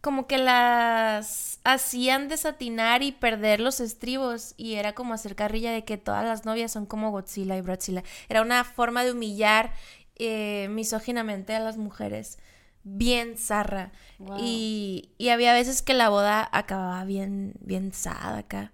como 0.00 0.26
que 0.26 0.38
las 0.38 1.53
hacían 1.64 2.28
desatinar 2.28 3.02
y 3.02 3.12
perder 3.12 3.58
los 3.58 3.80
estribos 3.80 4.54
y 4.58 4.74
era 4.74 4.94
como 4.94 5.14
hacer 5.14 5.34
carrilla 5.34 5.72
de 5.72 5.84
que 5.84 5.96
todas 5.96 6.24
las 6.24 6.44
novias 6.44 6.70
son 6.70 6.84
como 6.84 7.10
Godzilla 7.10 7.56
y 7.56 7.62
Brotzilla. 7.62 8.04
Era 8.28 8.42
una 8.42 8.64
forma 8.64 9.02
de 9.02 9.12
humillar 9.12 9.72
eh, 10.16 10.68
misóginamente 10.70 11.54
a 11.54 11.60
las 11.60 11.78
mujeres. 11.78 12.38
Bien 12.82 13.38
zarra. 13.38 13.92
Wow. 14.18 14.36
Y, 14.38 15.08
y 15.16 15.30
había 15.30 15.54
veces 15.54 15.80
que 15.80 15.94
la 15.94 16.10
boda 16.10 16.46
acababa 16.52 17.02
bien, 17.04 17.54
bien 17.60 17.94
sad 17.94 18.36
acá. 18.36 18.70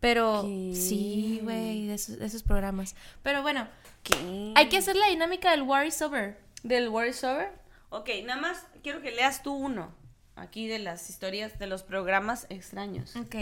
Pero 0.00 0.42
¿Qué? 0.42 0.72
sí, 0.74 1.40
güey, 1.42 1.86
de 1.86 1.94
esos, 1.94 2.18
de 2.18 2.26
esos 2.26 2.42
programas. 2.42 2.96
Pero 3.22 3.42
bueno, 3.42 3.68
¿Qué? 4.02 4.52
hay 4.56 4.68
que 4.70 4.78
hacer 4.78 4.96
la 4.96 5.06
dinámica 5.08 5.50
del 5.50 5.62
War 5.62 5.86
is 5.86 6.00
Over. 6.00 6.38
¿Del 6.62 6.88
War 6.88 7.06
is 7.06 7.22
Over? 7.22 7.52
Ok, 7.90 8.08
nada 8.24 8.40
más 8.40 8.66
quiero 8.82 9.02
que 9.02 9.12
leas 9.12 9.42
tú 9.42 9.52
uno. 9.52 9.94
Aquí 10.36 10.66
de 10.66 10.78
las 10.78 11.08
historias 11.10 11.58
de 11.58 11.66
los 11.66 11.82
programas 11.82 12.46
extraños. 12.48 13.14
Ok. 13.16 13.34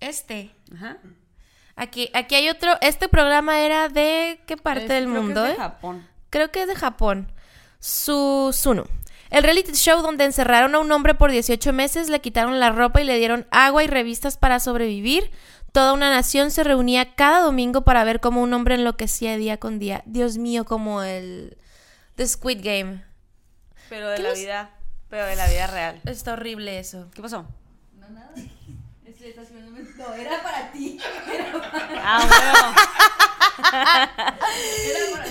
Este. 0.00 0.50
Ajá. 0.74 0.98
Aquí, 1.76 2.10
aquí 2.14 2.34
hay 2.34 2.48
otro. 2.48 2.72
Este 2.80 3.08
programa 3.08 3.60
era 3.60 3.88
de 3.88 4.40
qué 4.46 4.56
parte 4.56 4.84
Es- 4.84 4.88
del 4.88 5.04
creo 5.04 5.14
que 5.14 5.20
mundo, 5.20 5.42
es 5.44 5.48
de 5.50 5.54
eh? 5.54 5.58
Japón. 5.58 6.08
Creo 6.30 6.50
que 6.50 6.62
es 6.62 6.68
de 6.68 6.74
Japón. 6.74 7.32
Susuno. 7.78 8.86
El 9.30 9.42
reality 9.44 9.72
show 9.72 10.00
donde 10.02 10.24
encerraron 10.24 10.74
a 10.74 10.78
un 10.78 10.90
hombre 10.90 11.14
por 11.14 11.30
18 11.30 11.72
meses, 11.72 12.08
le 12.08 12.20
quitaron 12.20 12.58
la 12.60 12.70
ropa 12.70 13.00
y 13.00 13.04
le 13.04 13.18
dieron 13.18 13.46
agua 13.50 13.84
y 13.84 13.86
revistas 13.86 14.38
para 14.38 14.58
sobrevivir. 14.58 15.30
Toda 15.72 15.92
una 15.92 16.10
nación 16.10 16.50
se 16.50 16.64
reunía 16.64 17.14
cada 17.14 17.40
domingo 17.40 17.82
para 17.82 18.02
ver 18.04 18.20
cómo 18.20 18.42
un 18.42 18.54
hombre 18.54 18.74
enloquecía 18.76 19.36
día 19.36 19.58
con 19.58 19.78
día. 19.78 20.02
Dios 20.06 20.38
mío, 20.38 20.64
como 20.64 21.02
el 21.02 21.58
The 22.16 22.26
Squid 22.26 22.60
Game. 22.64 23.04
Pero 23.90 24.08
de 24.08 24.16
¿Qué 24.16 24.22
la 24.22 24.32
vida, 24.32 24.70
pero 25.08 25.24
de 25.26 25.36
la 25.36 25.46
vida 25.48 25.66
real. 25.66 26.00
Está 26.06 26.32
horrible 26.34 26.78
eso. 26.78 27.08
¿Qué 27.14 27.22
pasó? 27.22 27.46
No, 27.98 28.08
nada. 28.10 28.30
Es 29.06 29.16
que 29.16 29.30
estás 29.30 29.50
viendo- 29.52 29.68
No, 29.96 30.14
era 30.14 30.42
para 30.42 30.70
ti. 30.72 30.98
Era 31.32 31.52
para, 31.52 31.88
Ah, 32.02 32.74
era 34.84 35.00
para 35.12 35.24
ti. 35.24 35.30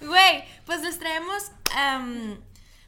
Güey, 0.00 0.44
pues 0.64 0.80
les 0.82 0.98
traemos. 0.98 1.50
am, 1.76 2.40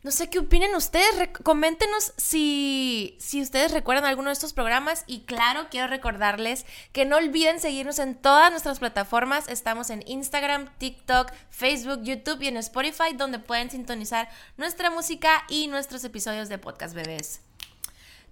no 0.02 0.10
sé 0.10 0.30
qué 0.30 0.38
opinen 0.38 0.74
ustedes. 0.74 1.18
Rec- 1.18 1.42
coméntenos 1.42 2.12
si, 2.16 3.16
si 3.20 3.42
ustedes 3.42 3.72
recuerdan 3.72 4.06
alguno 4.06 4.28
de 4.30 4.34
estos 4.34 4.52
programas. 4.52 5.04
Y 5.06 5.20
claro, 5.22 5.66
quiero 5.70 5.88
recordarles 5.88 6.64
que 6.92 7.04
no 7.04 7.16
olviden 7.16 7.60
seguirnos 7.60 7.98
en 7.98 8.14
todas 8.14 8.50
nuestras 8.50 8.78
plataformas. 8.78 9.48
Estamos 9.48 9.90
en 9.90 10.02
Instagram, 10.06 10.70
TikTok, 10.78 11.32
Facebook, 11.50 12.02
YouTube 12.02 12.40
y 12.42 12.48
en 12.48 12.56
Spotify, 12.56 13.12
donde 13.14 13.38
pueden 13.38 13.70
sintonizar 13.70 14.28
nuestra 14.56 14.90
música 14.90 15.44
y 15.48 15.66
nuestros 15.66 16.04
episodios 16.04 16.48
de 16.48 16.58
podcast 16.58 16.94
bebés. 16.94 17.40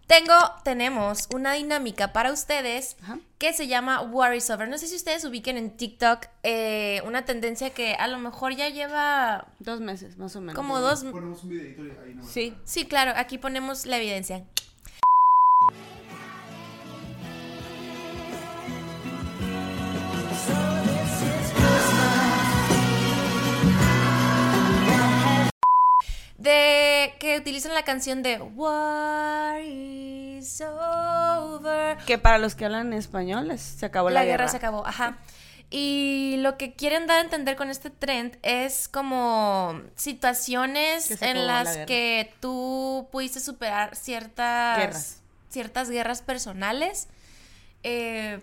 Tengo, 0.08 0.32
tenemos 0.64 1.28
una 1.34 1.52
dinámica 1.52 2.14
para 2.14 2.32
ustedes 2.32 2.96
Ajá. 3.02 3.18
que 3.36 3.52
se 3.52 3.66
llama 3.68 4.00
War 4.00 4.34
is 4.34 4.48
Over. 4.48 4.66
No 4.66 4.78
sé 4.78 4.86
si 4.86 4.96
ustedes 4.96 5.22
ubiquen 5.26 5.58
en 5.58 5.76
TikTok 5.76 6.28
eh, 6.44 7.02
una 7.04 7.26
tendencia 7.26 7.70
que 7.70 7.92
a 7.92 8.08
lo 8.08 8.16
mejor 8.18 8.56
ya 8.56 8.70
lleva 8.70 9.48
Dos 9.58 9.80
meses, 9.82 10.16
más 10.16 10.34
o 10.34 10.40
menos. 10.40 10.54
como 10.56 10.80
dos... 10.80 11.04
Ponemos 11.04 11.42
un 11.44 11.50
videito 11.50 11.82
ahí 12.02 12.14
nomás. 12.14 12.30
Sí. 12.32 12.54
Sí, 12.64 12.86
claro, 12.86 13.12
aquí 13.16 13.36
ponemos 13.36 13.84
la 13.84 13.98
evidencia. 13.98 14.46
De 26.48 27.12
que 27.18 27.36
utilizan 27.36 27.74
la 27.74 27.82
canción 27.82 28.22
de 28.22 28.40
War 28.40 29.60
is 29.60 30.62
over. 30.62 31.98
Que 32.06 32.16
para 32.16 32.38
los 32.38 32.54
que 32.54 32.64
hablan 32.64 32.92
español 32.94 33.58
se 33.58 33.84
acabó 33.84 34.08
la, 34.08 34.20
la 34.20 34.24
guerra. 34.26 34.48
se 34.48 34.56
acabó, 34.56 34.86
ajá. 34.86 35.18
Y 35.70 36.36
lo 36.38 36.56
que 36.56 36.72
quieren 36.74 37.06
dar 37.06 37.18
a 37.18 37.20
entender 37.20 37.54
con 37.56 37.68
este 37.68 37.90
trend 37.90 38.38
es 38.42 38.88
como 38.88 39.82
situaciones 39.94 41.20
en 41.20 41.46
la 41.46 41.64
las 41.64 41.74
guerra. 41.74 41.86
que 41.86 42.32
tú 42.40 43.08
pudiste 43.12 43.40
superar 43.40 43.94
ciertas 43.94 44.78
Guerras. 44.78 45.20
ciertas 45.50 45.90
guerras 45.90 46.22
personales. 46.22 47.08
eh, 47.82 48.40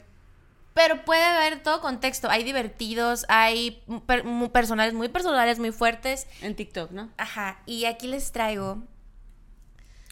pero 0.76 1.04
puede 1.06 1.24
haber 1.24 1.64
todo 1.64 1.82
contexto. 1.82 2.30
Hay 2.30 2.44
divertidos, 2.44 3.26
hay 3.30 3.82
per- 4.06 4.24
personales 4.52 4.94
muy 4.94 5.10
personales, 5.10 5.58
muy 5.58 5.72
fuertes. 5.72 6.28
En 6.42 6.56
TikTok, 6.56 6.92
¿no? 6.92 7.10
Ajá. 7.18 7.60
Y 7.66 7.86
aquí 7.86 8.08
les 8.08 8.32
traigo 8.32 8.84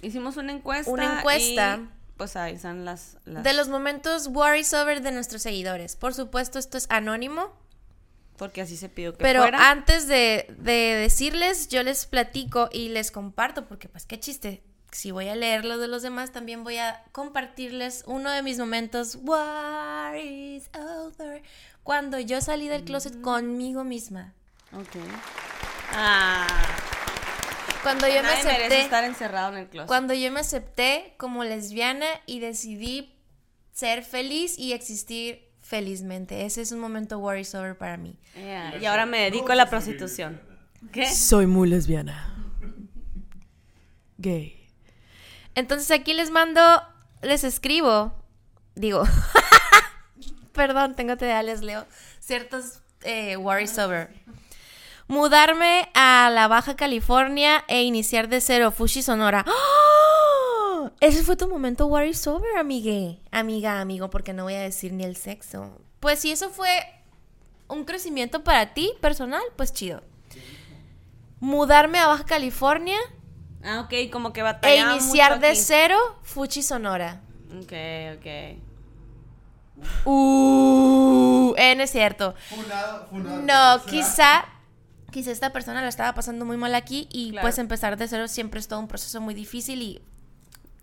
Hicimos 0.01 0.37
una 0.37 0.51
encuesta. 0.51 0.91
Una 0.91 1.19
encuesta. 1.19 1.79
y, 1.81 1.89
pues 2.17 2.35
ahí 2.35 2.55
están 2.55 2.85
las. 2.85 3.17
las- 3.25 3.43
de 3.43 3.53
los 3.53 3.67
momentos 3.69 4.27
war 4.31 4.57
is 4.57 4.73
over 4.73 5.01
de 5.01 5.11
nuestros 5.11 5.41
seguidores. 5.41 5.95
Por 5.95 6.13
supuesto, 6.13 6.59
esto 6.59 6.77
es 6.77 6.87
anónimo. 6.89 7.53
Porque 8.37 8.61
así 8.61 8.75
se 8.77 8.89
pidió 8.89 9.13
que 9.15 9.21
Pero 9.23 9.41
fuera. 9.43 9.69
antes 9.69 10.07
de, 10.07 10.47
de 10.57 10.73
decirles, 10.95 11.67
yo 11.69 11.83
les 11.83 12.05
platico 12.07 12.67
y 12.73 12.89
les 12.89 13.11
comparto, 13.11 13.65
porque 13.67 13.87
pues 13.89 14.05
qué 14.05 14.19
chiste. 14.19 14.63
Si 14.93 15.11
voy 15.11 15.27
a 15.27 15.35
leer 15.35 15.65
lo 15.65 15.77
de 15.77 15.87
los 15.87 16.01
demás, 16.03 16.31
también 16.31 16.63
voy 16.63 16.77
a 16.77 17.03
compartirles 17.11 18.03
uno 18.05 18.31
de 18.31 18.43
mis 18.43 18.59
momentos. 18.59 19.17
War 19.23 20.15
is 20.17 20.69
over. 20.75 21.41
Cuando 21.83 22.19
yo 22.19 22.41
salí 22.41 22.67
del 22.67 22.83
closet 22.83 23.19
conmigo 23.21 23.83
misma. 23.83 24.33
Ok. 24.71 24.95
Ah. 25.91 26.47
Cuando 27.81 28.07
yo 28.07 28.15
me 28.15 28.21
Nadie 28.21 28.49
acepté. 28.49 28.81
estar 28.81 29.03
encerrado 29.03 29.53
en 29.53 29.59
el 29.63 29.67
closet. 29.67 29.87
Cuando 29.87 30.13
yo 30.13 30.31
me 30.31 30.39
acepté 30.39 31.15
como 31.17 31.43
lesbiana 31.43 32.05
y 32.25 32.39
decidí 32.39 33.13
ser 33.73 34.03
feliz 34.03 34.57
y 34.57 34.73
existir 34.73 35.49
felizmente. 35.61 36.45
Ese 36.45 36.61
es 36.61 36.71
un 36.71 36.79
momento 36.79 37.17
war 37.17 37.37
is 37.37 37.53
over 37.55 37.77
para 37.77 37.97
mí. 37.97 38.17
Yeah, 38.35 38.77
Y 38.79 38.85
ahora 38.85 39.05
me 39.05 39.19
dedico 39.19 39.51
a 39.51 39.55
la 39.55 39.69
prostitución. 39.69 40.39
¿Qué? 40.91 41.09
Soy 41.13 41.47
muy 41.47 41.67
lesbiana. 41.67 42.29
Gay. 44.17 44.62
Entonces 45.55 45.91
aquí 45.91 46.13
les 46.13 46.31
mando, 46.31 46.61
les 47.21 47.43
escribo, 47.43 48.13
digo, 48.75 49.03
perdón, 50.53 50.95
tengo 50.95 51.17
TDA, 51.17 51.43
les 51.43 51.61
leo 51.61 51.85
ciertos 52.19 52.79
eh, 53.01 53.37
worries 53.37 53.77
over. 53.77 54.09
Mudarme 55.07 55.89
a 55.93 56.29
la 56.33 56.47
Baja 56.47 56.75
California 56.75 57.63
e 57.67 57.83
iniciar 57.83 58.29
de 58.29 58.41
cero 58.41 58.71
Fushi 58.71 59.01
Sonora. 59.01 59.45
¡Oh! 59.47 60.91
Ese 60.99 61.23
fue 61.23 61.35
tu 61.35 61.47
momento 61.47 61.87
worries 61.87 62.25
over, 62.27 62.57
amigue. 62.57 63.19
Amiga, 63.31 63.81
amigo, 63.81 64.09
porque 64.09 64.33
no 64.33 64.43
voy 64.43 64.53
a 64.53 64.61
decir 64.61 64.93
ni 64.93 65.03
el 65.03 65.15
sexo. 65.15 65.77
Pues 65.99 66.19
si 66.19 66.31
eso 66.31 66.49
fue 66.49 66.69
un 67.67 67.85
crecimiento 67.85 68.43
para 68.43 68.73
ti 68.73 68.93
personal, 69.01 69.43
pues 69.55 69.73
chido. 69.73 70.01
Mudarme 71.39 71.99
a 71.99 72.07
Baja 72.07 72.25
California 72.25 72.97
Ah, 73.63 73.81
ok, 73.81 74.11
como 74.11 74.33
que 74.33 74.41
e 74.41 74.43
batallaba 74.43 74.93
iniciar 74.95 75.31
mucho 75.31 75.41
de 75.41 75.47
aquí. 75.49 75.59
cero 75.59 75.97
Fuchi 76.23 76.61
Sonora. 76.61 77.21
Ok, 77.61 77.73
ok. 78.17 78.25
Uh, 80.05 81.53
eh, 81.57 81.75
no 81.75 81.83
es 81.83 81.91
cierto. 81.91 82.35
Funado, 82.49 83.07
funado. 83.07 83.41
No, 83.41 83.85
quizá, 83.85 84.45
quizá 85.11 85.31
esta 85.31 85.51
persona 85.51 85.81
la 85.81 85.87
estaba 85.87 86.13
pasando 86.13 86.45
muy 86.45 86.57
mal 86.57 86.75
aquí 86.75 87.07
y 87.11 87.31
Claro. 87.31 87.45
pues 87.45 87.57
empezar 87.57 87.97
de 87.97 88.07
cero 88.07 88.27
siempre 88.27 88.59
es 88.59 88.67
todo 88.67 88.79
un 88.79 88.87
proceso 88.87 89.21
muy 89.21 89.33
difícil 89.33 89.81
y 89.81 90.01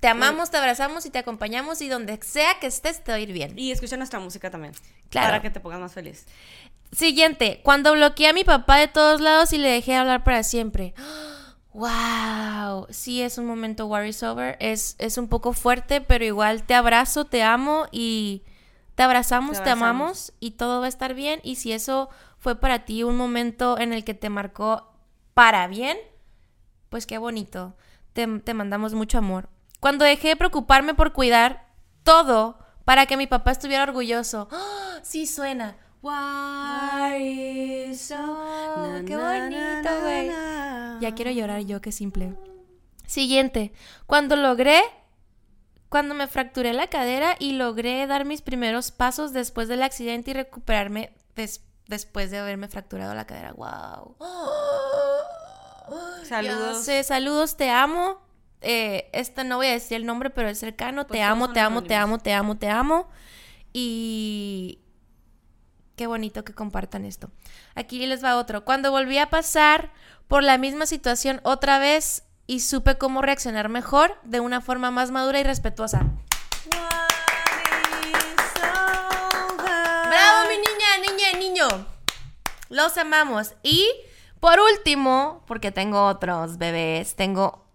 te 0.00 0.08
amamos, 0.08 0.50
te 0.50 0.56
abrazamos 0.56 1.04
y 1.06 1.10
te 1.10 1.18
acompañamos 1.18 1.82
y 1.82 1.88
donde 1.88 2.18
sea 2.22 2.58
que 2.58 2.66
estés 2.66 3.04
te 3.04 3.12
va 3.12 3.16
a 3.16 3.20
ir 3.20 3.32
bien. 3.32 3.58
Y 3.58 3.70
escucha 3.70 3.96
nuestra 3.98 4.18
música 4.18 4.50
también. 4.50 4.72
Claro. 5.10 5.28
Para 5.28 5.42
que 5.42 5.50
te 5.50 5.60
pongas 5.60 5.80
más 5.80 5.92
feliz. 5.92 6.26
Siguiente, 6.92 7.60
cuando 7.62 7.92
bloqueé 7.92 8.28
a 8.28 8.32
mi 8.32 8.42
papá 8.44 8.78
de 8.78 8.88
todos 8.88 9.20
lados 9.20 9.52
y 9.52 9.58
le 9.58 9.68
dejé 9.68 9.94
hablar 9.94 10.24
para 10.24 10.42
siempre. 10.42 10.94
Wow, 11.72 12.86
sí 12.90 13.22
es 13.22 13.38
un 13.38 13.46
momento 13.46 13.86
worries 13.86 14.22
over, 14.22 14.56
es, 14.60 14.96
es 14.98 15.18
un 15.18 15.28
poco 15.28 15.52
fuerte, 15.52 16.00
pero 16.00 16.24
igual 16.24 16.64
te 16.64 16.74
abrazo, 16.74 17.26
te 17.26 17.42
amo 17.42 17.86
y 17.92 18.42
te 18.96 19.04
abrazamos, 19.04 19.62
Te 19.62 19.70
amamos 19.70 20.34
y 20.40 20.50
todo 20.52 20.80
va 20.80 20.86
a 20.86 20.88
estar 20.90 21.14
bien. 21.14 21.40
Y 21.42 21.56
si 21.56 21.72
eso 21.72 22.10
fue 22.38 22.56
para 22.56 22.84
ti 22.84 23.02
un 23.02 23.16
momento 23.16 23.78
en 23.78 23.94
el 23.94 24.04
que 24.04 24.12
te 24.12 24.28
marcó 24.28 24.92
para 25.32 25.66
bien, 25.68 25.96
pues 26.90 27.06
qué 27.06 27.16
bonito. 27.16 27.76
Te, 28.12 28.26
te 28.40 28.52
mandamos 28.52 28.92
mucho 28.92 29.16
amor. 29.16 29.48
Cuando 29.78 30.04
dejé 30.04 30.28
de 30.28 30.36
preocuparme 30.36 30.92
por 30.92 31.14
cuidar 31.14 31.66
todo 32.02 32.58
para 32.84 33.06
que 33.06 33.16
mi 33.16 33.26
papá 33.26 33.52
estuviera 33.52 33.84
orgulloso. 33.84 34.48
¡Ah! 34.52 34.98
Sí 35.02 35.26
suena. 35.26 35.78
Why 36.02 37.94
so... 37.96 38.16
Na, 38.16 39.02
¡Qué 39.06 39.16
bonito, 39.16 40.00
güey! 40.02 40.28
Ya 41.00 41.14
quiero 41.14 41.30
llorar 41.30 41.62
yo, 41.62 41.80
qué 41.80 41.92
simple. 41.92 42.34
Siguiente. 43.06 43.72
Cuando 44.06 44.36
logré... 44.36 44.80
Cuando 45.88 46.14
me 46.14 46.28
fracturé 46.28 46.72
la 46.72 46.86
cadera 46.86 47.34
y 47.40 47.54
logré 47.54 48.06
dar 48.06 48.24
mis 48.24 48.42
primeros 48.42 48.92
pasos 48.92 49.32
después 49.32 49.66
del 49.66 49.82
accidente 49.82 50.30
y 50.30 50.34
recuperarme 50.34 51.12
des- 51.34 51.64
después 51.88 52.30
de 52.30 52.38
haberme 52.38 52.68
fracturado 52.68 53.12
la 53.12 53.26
cadera. 53.26 53.52
¡Wow! 53.54 54.14
Saludos. 56.28 56.84
Sé, 56.84 57.02
saludos, 57.02 57.56
te 57.56 57.70
amo. 57.70 58.20
Eh, 58.60 59.10
esta 59.12 59.42
no 59.42 59.56
voy 59.56 59.66
a 59.66 59.72
decir 59.72 59.96
el 59.96 60.06
nombre, 60.06 60.30
pero 60.30 60.48
es 60.48 60.60
cercano. 60.60 61.08
Pues 61.08 61.18
te 61.18 61.24
amo, 61.24 61.52
te 61.52 61.58
amo, 61.58 61.82
te 61.82 61.96
amo, 61.96 62.18
te 62.18 62.32
amo, 62.32 62.56
te 62.56 62.68
amo. 62.68 63.08
Y 63.72 64.78
qué 65.96 66.06
bonito 66.06 66.44
que 66.44 66.54
compartan 66.54 67.04
esto. 67.04 67.32
Aquí 67.74 68.06
les 68.06 68.22
va 68.24 68.36
otro. 68.36 68.64
Cuando 68.64 68.92
volví 68.92 69.18
a 69.18 69.28
pasar 69.30 69.90
por 70.30 70.44
la 70.44 70.56
misma 70.58 70.86
situación 70.86 71.40
otra 71.42 71.80
vez 71.80 72.22
y 72.46 72.60
supe 72.60 72.96
cómo 72.96 73.20
reaccionar 73.20 73.68
mejor 73.68 74.16
de 74.22 74.38
una 74.38 74.60
forma 74.60 74.92
más 74.92 75.10
madura 75.10 75.40
y 75.40 75.42
respetuosa. 75.42 76.06
¡Bravo, 80.06 80.48
mi 80.48 80.56
niña, 80.56 80.98
niña 81.02 81.32
niño! 81.36 81.66
Los 82.68 82.96
amamos. 82.96 83.54
Y 83.64 83.90
por 84.38 84.60
último, 84.60 85.42
porque 85.48 85.72
tengo 85.72 86.06
otros 86.06 86.58
bebés, 86.58 87.16
tengo 87.16 87.66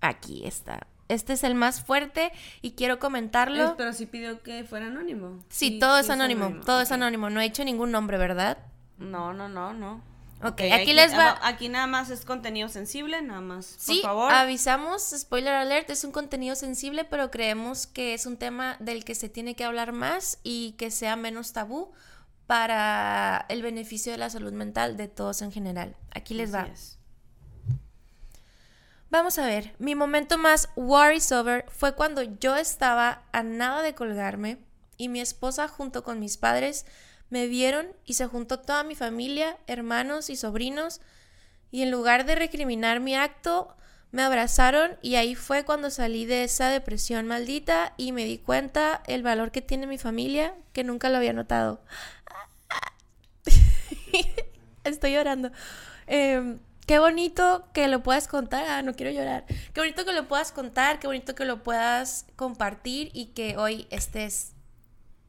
aquí 0.00 0.46
está. 0.46 0.86
Este 1.08 1.32
es 1.32 1.42
el 1.42 1.56
más 1.56 1.82
fuerte 1.82 2.30
y 2.62 2.76
quiero 2.76 3.00
comentarlo. 3.00 3.70
Eh, 3.70 3.74
pero 3.76 3.92
sí 3.92 4.06
pidió 4.06 4.40
que 4.44 4.62
fuera 4.62 4.86
anónimo. 4.86 5.42
Sí, 5.48 5.80
todo 5.80 5.98
es 5.98 6.10
anónimo, 6.10 6.60
todo 6.64 6.80
es 6.80 6.92
anónimo. 6.92 7.28
No 7.28 7.40
he 7.40 7.46
hecho 7.46 7.64
ningún 7.64 7.90
nombre, 7.90 8.18
¿verdad? 8.18 8.58
No, 8.98 9.32
no, 9.32 9.48
no, 9.48 9.72
no. 9.72 10.00
Ok, 10.42 10.60
aquí 10.72 10.92
les 10.92 11.12
va- 11.14 11.38
Aquí 11.42 11.68
nada 11.68 11.86
más 11.88 12.10
es 12.10 12.24
contenido 12.24 12.68
sensible, 12.68 13.20
nada 13.22 13.40
más. 13.40 13.66
Sí, 13.78 13.94
por 14.02 14.10
favor. 14.10 14.32
avisamos, 14.32 15.02
spoiler 15.16 15.52
alert, 15.54 15.90
es 15.90 16.04
un 16.04 16.12
contenido 16.12 16.54
sensible, 16.54 17.04
pero 17.04 17.30
creemos 17.30 17.86
que 17.88 18.14
es 18.14 18.24
un 18.24 18.36
tema 18.36 18.76
del 18.78 19.04
que 19.04 19.14
se 19.16 19.28
tiene 19.28 19.56
que 19.56 19.64
hablar 19.64 19.92
más 19.92 20.38
y 20.44 20.72
que 20.78 20.90
sea 20.92 21.16
menos 21.16 21.52
tabú 21.52 21.90
para 22.46 23.46
el 23.48 23.62
beneficio 23.62 24.12
de 24.12 24.18
la 24.18 24.30
salud 24.30 24.52
mental 24.52 24.96
de 24.96 25.08
todos 25.08 25.42
en 25.42 25.50
general. 25.50 25.96
Aquí 26.12 26.34
les 26.34 26.54
va. 26.54 26.68
Vamos 29.10 29.38
a 29.38 29.46
ver, 29.46 29.74
mi 29.78 29.94
momento 29.94 30.36
más 30.36 30.68
worries 30.76 31.32
over 31.32 31.64
fue 31.70 31.94
cuando 31.94 32.22
yo 32.22 32.56
estaba 32.56 33.22
a 33.32 33.42
nada 33.42 33.80
de 33.82 33.94
colgarme 33.94 34.58
y 34.98 35.08
mi 35.08 35.20
esposa 35.20 35.66
junto 35.66 36.02
con 36.04 36.20
mis 36.20 36.36
padres 36.36 36.84
me 37.30 37.46
vieron 37.46 37.86
y 38.04 38.14
se 38.14 38.26
juntó 38.26 38.60
toda 38.60 38.84
mi 38.84 38.94
familia, 38.94 39.58
hermanos 39.66 40.30
y 40.30 40.36
sobrinos 40.36 41.00
y 41.70 41.82
en 41.82 41.90
lugar 41.90 42.24
de 42.24 42.34
recriminar 42.34 43.00
mi 43.00 43.14
acto, 43.14 43.76
me 44.10 44.22
abrazaron 44.22 44.96
y 45.02 45.16
ahí 45.16 45.34
fue 45.34 45.64
cuando 45.64 45.90
salí 45.90 46.24
de 46.24 46.44
esa 46.44 46.70
depresión 46.70 47.26
maldita 47.26 47.92
y 47.98 48.12
me 48.12 48.24
di 48.24 48.38
cuenta 48.38 49.02
el 49.06 49.22
valor 49.22 49.50
que 49.50 49.60
tiene 49.60 49.86
mi 49.86 49.98
familia 49.98 50.54
que 50.72 50.82
nunca 50.82 51.10
lo 51.10 51.18
había 51.18 51.34
notado. 51.34 51.82
Estoy 54.84 55.12
llorando. 55.12 55.50
Em, 56.06 56.58
qué 56.86 56.98
bonito 56.98 57.68
que 57.74 57.88
lo 57.88 58.02
puedas 58.02 58.28
contar. 58.28 58.64
Ah, 58.66 58.80
no 58.80 58.94
quiero 58.94 59.12
llorar. 59.12 59.44
Qué 59.74 59.80
bonito 59.80 60.06
que 60.06 60.12
lo 60.12 60.26
puedas 60.26 60.52
contar, 60.52 61.00
qué 61.00 61.06
bonito 61.06 61.34
que 61.34 61.44
lo 61.44 61.62
puedas 61.62 62.24
compartir 62.34 63.10
y 63.12 63.26
que 63.26 63.58
hoy 63.58 63.86
estés 63.90 64.54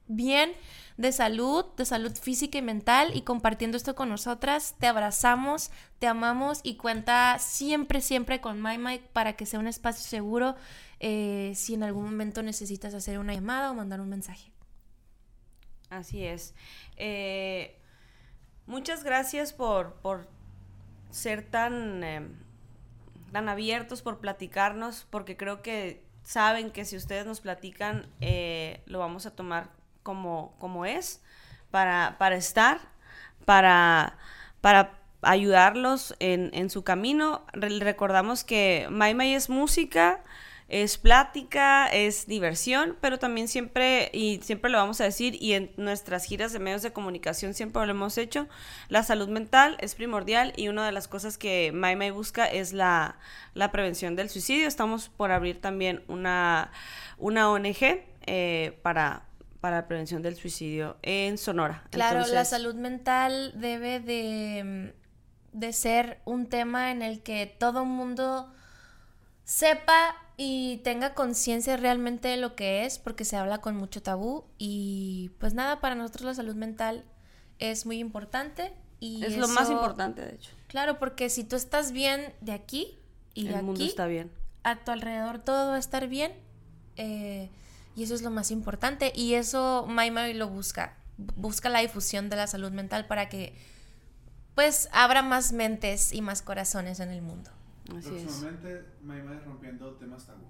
bien 0.08 0.54
de 1.00 1.14
salud, 1.14 1.64
de 1.78 1.86
salud 1.86 2.14
física 2.14 2.58
y 2.58 2.62
mental 2.62 3.16
y 3.16 3.22
compartiendo 3.22 3.78
esto 3.78 3.96
con 3.96 4.10
nosotras. 4.10 4.76
Te 4.80 4.88
abrazamos, 4.88 5.72
te 5.98 6.08
amamos 6.08 6.60
y 6.62 6.76
cuenta 6.76 7.40
siempre, 7.40 8.02
siempre 8.02 8.42
con 8.42 8.62
My 8.62 8.78
Mike 8.78 9.08
para 9.14 9.38
que 9.38 9.46
sea 9.46 9.62
un 9.62 9.68
espacio 9.68 10.06
seguro 10.06 10.58
eh, 11.00 11.54
si 11.56 11.76
en 11.76 11.84
algún 11.84 12.04
momento 12.04 12.44
necesitas 12.44 12.94
hacer 12.94 13.18
una 13.18 13.34
llamada 13.34 13.72
o 13.72 13.76
mandar 13.76 14.02
un 14.02 14.10
mensaje. 14.10 14.52
Así 15.90 16.26
es. 16.26 16.54
Eh, 16.98 17.80
muchas 18.66 19.06
gracias 19.06 19.54
por, 19.54 19.94
por 20.02 20.28
ser 21.12 21.50
tan, 21.50 22.04
eh, 22.04 22.28
tan 23.32 23.48
abiertos, 23.48 24.02
por 24.02 24.20
platicarnos, 24.20 25.08
porque 25.10 25.38
creo 25.38 25.62
que 25.62 26.04
saben 26.24 26.72
que 26.72 26.84
si 26.84 26.98
ustedes 26.98 27.26
nos 27.26 27.40
platican, 27.40 28.06
lo 28.86 29.00
vamos 29.00 29.26
a 29.26 29.34
tomar 29.34 29.79
como, 30.04 30.56
como 30.60 30.86
es, 30.86 31.22
para, 31.72 32.16
para 32.18 32.36
estar, 32.36 32.80
para, 33.46 34.18
para 34.62 34.98
ayudarlos 35.22 36.16
en, 36.20 36.50
en 36.54 36.70
su 36.70 36.84
camino. 36.84 37.46
Re- 37.54 37.80
recordamos 37.80 38.44
que 38.44 38.88
My 38.90 39.34
es 39.34 39.50
música, 39.50 40.24
es 40.68 41.00
plática, 41.00 41.88
es 41.88 42.28
diversión, 42.28 42.96
pero 43.02 43.18
también 43.18 43.48
siempre, 43.48 44.12
y 44.14 44.40
siempre 44.44 44.70
lo 44.70 44.78
vamos 44.78 45.02
a 45.02 45.04
decir, 45.04 45.36
y 45.42 45.54
en 45.54 45.72
nuestras 45.78 46.26
giras 46.26 46.54
de 46.54 46.60
medios 46.60 46.84
de 46.84 46.94
comunicación 46.94 47.56
siempre 47.56 47.84
lo 47.88 47.92
hemos 47.92 48.20
hecho, 48.20 48.48
la 48.88 49.02
salud 49.02 49.30
mental 49.30 49.78
es 49.80 49.96
primordial 49.96 50.54
y 50.58 50.68
una 50.68 50.86
de 50.86 50.92
las 50.92 51.08
cosas 51.08 51.40
que 51.40 51.72
My 51.74 52.12
busca 52.12 52.46
es 52.46 52.72
la, 52.72 53.18
la 53.56 53.72
prevención 53.72 54.16
del 54.16 54.30
suicidio. 54.30 54.68
Estamos 54.68 55.10
por 55.10 55.32
abrir 55.32 55.60
también 55.60 56.04
una, 56.08 56.72
una 57.18 57.50
ONG 57.50 58.04
eh, 58.28 58.78
para, 58.84 59.24
para 59.62 59.78
la 59.78 59.88
prevención 59.88 60.22
del 60.22 60.36
suicidio 60.36 60.98
en 61.02 61.38
Sonora. 61.38 61.84
Claro, 61.91 62.26
la 62.28 62.45
salud 62.45 62.76
mental 62.76 63.54
debe 63.56 64.00
de, 64.00 64.93
de 65.52 65.74
ser 65.74 66.22
un 66.26 66.48
tema 66.48 66.91
en 66.91 67.02
el 67.02 67.22
que 67.22 67.45
todo 67.60 67.86
mundo 67.86 68.52
sepa 69.43 70.15
y 70.38 70.78
tenga 70.84 71.13
conciencia 71.13 71.76
realmente 71.76 72.28
de 72.30 72.38
lo 72.38 72.56
que 72.56 72.86
es, 72.86 73.00
porque 73.00 73.26
se 73.26 73.36
habla 73.36 73.60
con 73.60 73.76
mucho 73.76 74.02
tabú 74.02 74.45
y 74.58 75.32
pues 75.39 75.54
nada, 75.54 75.82
para 75.82 75.95
nosotros 75.95 76.24
la 76.24 76.34
salud 76.34 76.56
mental 76.56 77.04
es 77.58 77.86
muy 77.86 78.00
importante 78.00 78.72
y 79.02 79.24
es 79.26 79.38
lo 79.38 79.48
más 79.50 79.69
importante, 79.69 80.22
de 80.22 80.36
hecho. 80.36 80.52
Claro, 80.67 81.00
porque 81.00 81.30
si 81.30 81.43
tú 81.43 81.56
estás 81.56 81.91
bien 81.91 82.34
de 82.41 82.54
aquí 82.54 83.00
y 83.34 83.48
de 83.48 83.56
El 83.56 83.63
mundo 83.63 83.82
aquí, 83.82 83.89
está 83.89 84.06
bien. 84.06 84.32
a 84.63 84.84
tu 84.84 84.91
alrededor 84.91 85.39
todo 85.39 85.69
va 85.72 85.76
a 85.76 85.80
estar 85.80 86.08
bien. 86.08 86.32
eh, 86.95 87.50
y 88.00 88.04
eso 88.04 88.16
es 88.16 88.22
lo 88.22 88.32
más 88.32 88.50
importante. 88.50 89.12
Y 89.14 89.34
eso 89.34 89.86
Maimai 89.88 90.34
lo 90.34 90.48
busca. 90.48 90.96
Busca 91.18 91.68
la 91.68 91.80
difusión 91.80 92.30
de 92.30 92.38
la 92.38 92.48
salud 92.48 92.72
mental 92.72 93.08
para 93.08 93.28
que 93.28 93.58
pues 94.56 94.88
abra 94.94 95.22
más 95.22 95.52
mentes 95.52 96.14
y 96.14 96.22
más 96.22 96.42
corazones 96.42 97.02
en 97.02 97.12
el 97.12 97.22
mundo. 97.22 97.52
Así 97.98 98.16
es. 98.16 98.24
Próximamente, 98.24 98.86
Maymay 99.04 99.40
rompiendo 99.40 99.92
temas 99.96 100.26
tabús. 100.26 100.48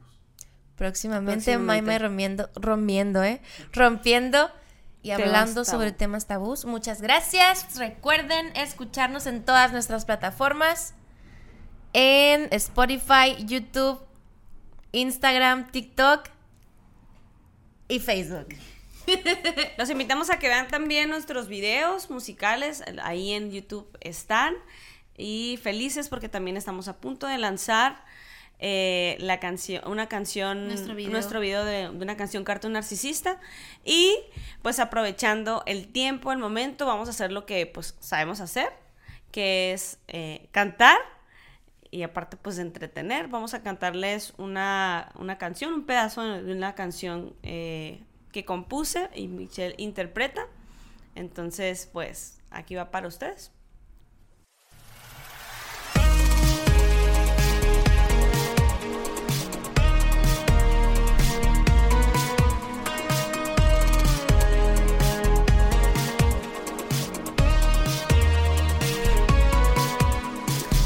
Próximamente, 0.75 1.55
Próximamente. 1.55 1.57
Maimai 1.57 1.97
rompiendo, 1.97 2.49
rompiendo, 2.55 3.23
¿eh? 3.23 3.41
Rompiendo 3.73 4.51
y 5.01 5.09
hablando 5.11 5.65
sobre 5.65 5.91
temas 5.91 6.27
tabús. 6.27 6.65
Muchas 6.65 7.01
gracias. 7.01 7.77
Recuerden 7.77 8.55
escucharnos 8.55 9.25
en 9.25 9.43
todas 9.43 9.71
nuestras 9.71 10.05
plataformas. 10.05 10.93
En 11.93 12.47
Spotify, 12.51 13.43
YouTube, 13.43 13.99
Instagram, 14.91 15.71
TikTok 15.71 16.29
y 17.89 17.99
Facebook. 17.99 18.47
Los 19.77 19.89
invitamos 19.89 20.29
a 20.29 20.39
que 20.39 20.47
vean 20.47 20.67
también 20.67 21.09
nuestros 21.09 21.47
videos 21.47 22.09
musicales, 22.09 22.83
ahí 23.03 23.33
en 23.33 23.51
YouTube 23.51 23.89
están. 23.99 24.55
Y 25.17 25.59
felices 25.61 26.07
porque 26.07 26.29
también 26.29 26.55
estamos 26.55 26.87
a 26.87 27.01
punto 27.01 27.27
de 27.27 27.37
lanzar 27.37 28.05
eh, 28.59 29.17
la 29.19 29.39
canción, 29.41 29.85
una 29.85 30.07
canción, 30.07 30.67
Nuestro 30.67 30.95
video. 30.95 31.11
nuestro 31.11 31.39
video 31.41 31.65
de, 31.65 31.89
de 31.89 31.89
una 31.89 32.15
canción 32.15 32.45
Cartoon 32.45 32.73
Narcisista. 32.73 33.37
Y 33.83 34.17
pues 34.61 34.79
aprovechando 34.79 35.63
el 35.65 35.91
tiempo, 35.91 36.31
el 36.31 36.37
momento, 36.37 36.85
vamos 36.85 37.09
a 37.09 37.11
hacer 37.11 37.33
lo 37.33 37.45
que 37.45 37.65
pues 37.65 37.95
sabemos 37.99 38.39
hacer, 38.39 38.71
que 39.31 39.73
es 39.73 39.99
eh, 40.07 40.47
cantar 40.51 40.97
y 41.91 42.03
aparte 42.03 42.37
pues 42.37 42.57
de 42.57 42.63
entretener, 42.63 43.27
vamos 43.27 43.53
a 43.53 43.63
cantarles 43.63 44.33
una, 44.37 45.11
una 45.15 45.37
canción, 45.37 45.73
un 45.73 45.85
pedazo 45.85 46.23
de 46.23 46.53
una 46.53 46.75
canción 46.75 47.33
eh, 47.43 48.03
que 48.31 48.45
compuse 48.45 49.09
y 49.15 49.27
Michelle 49.27 49.75
interpreta. 49.77 50.47
Entonces 51.15 51.89
pues 51.91 52.41
aquí 52.51 52.75
va 52.75 52.91
para 52.91 53.07
ustedes. 53.07 53.51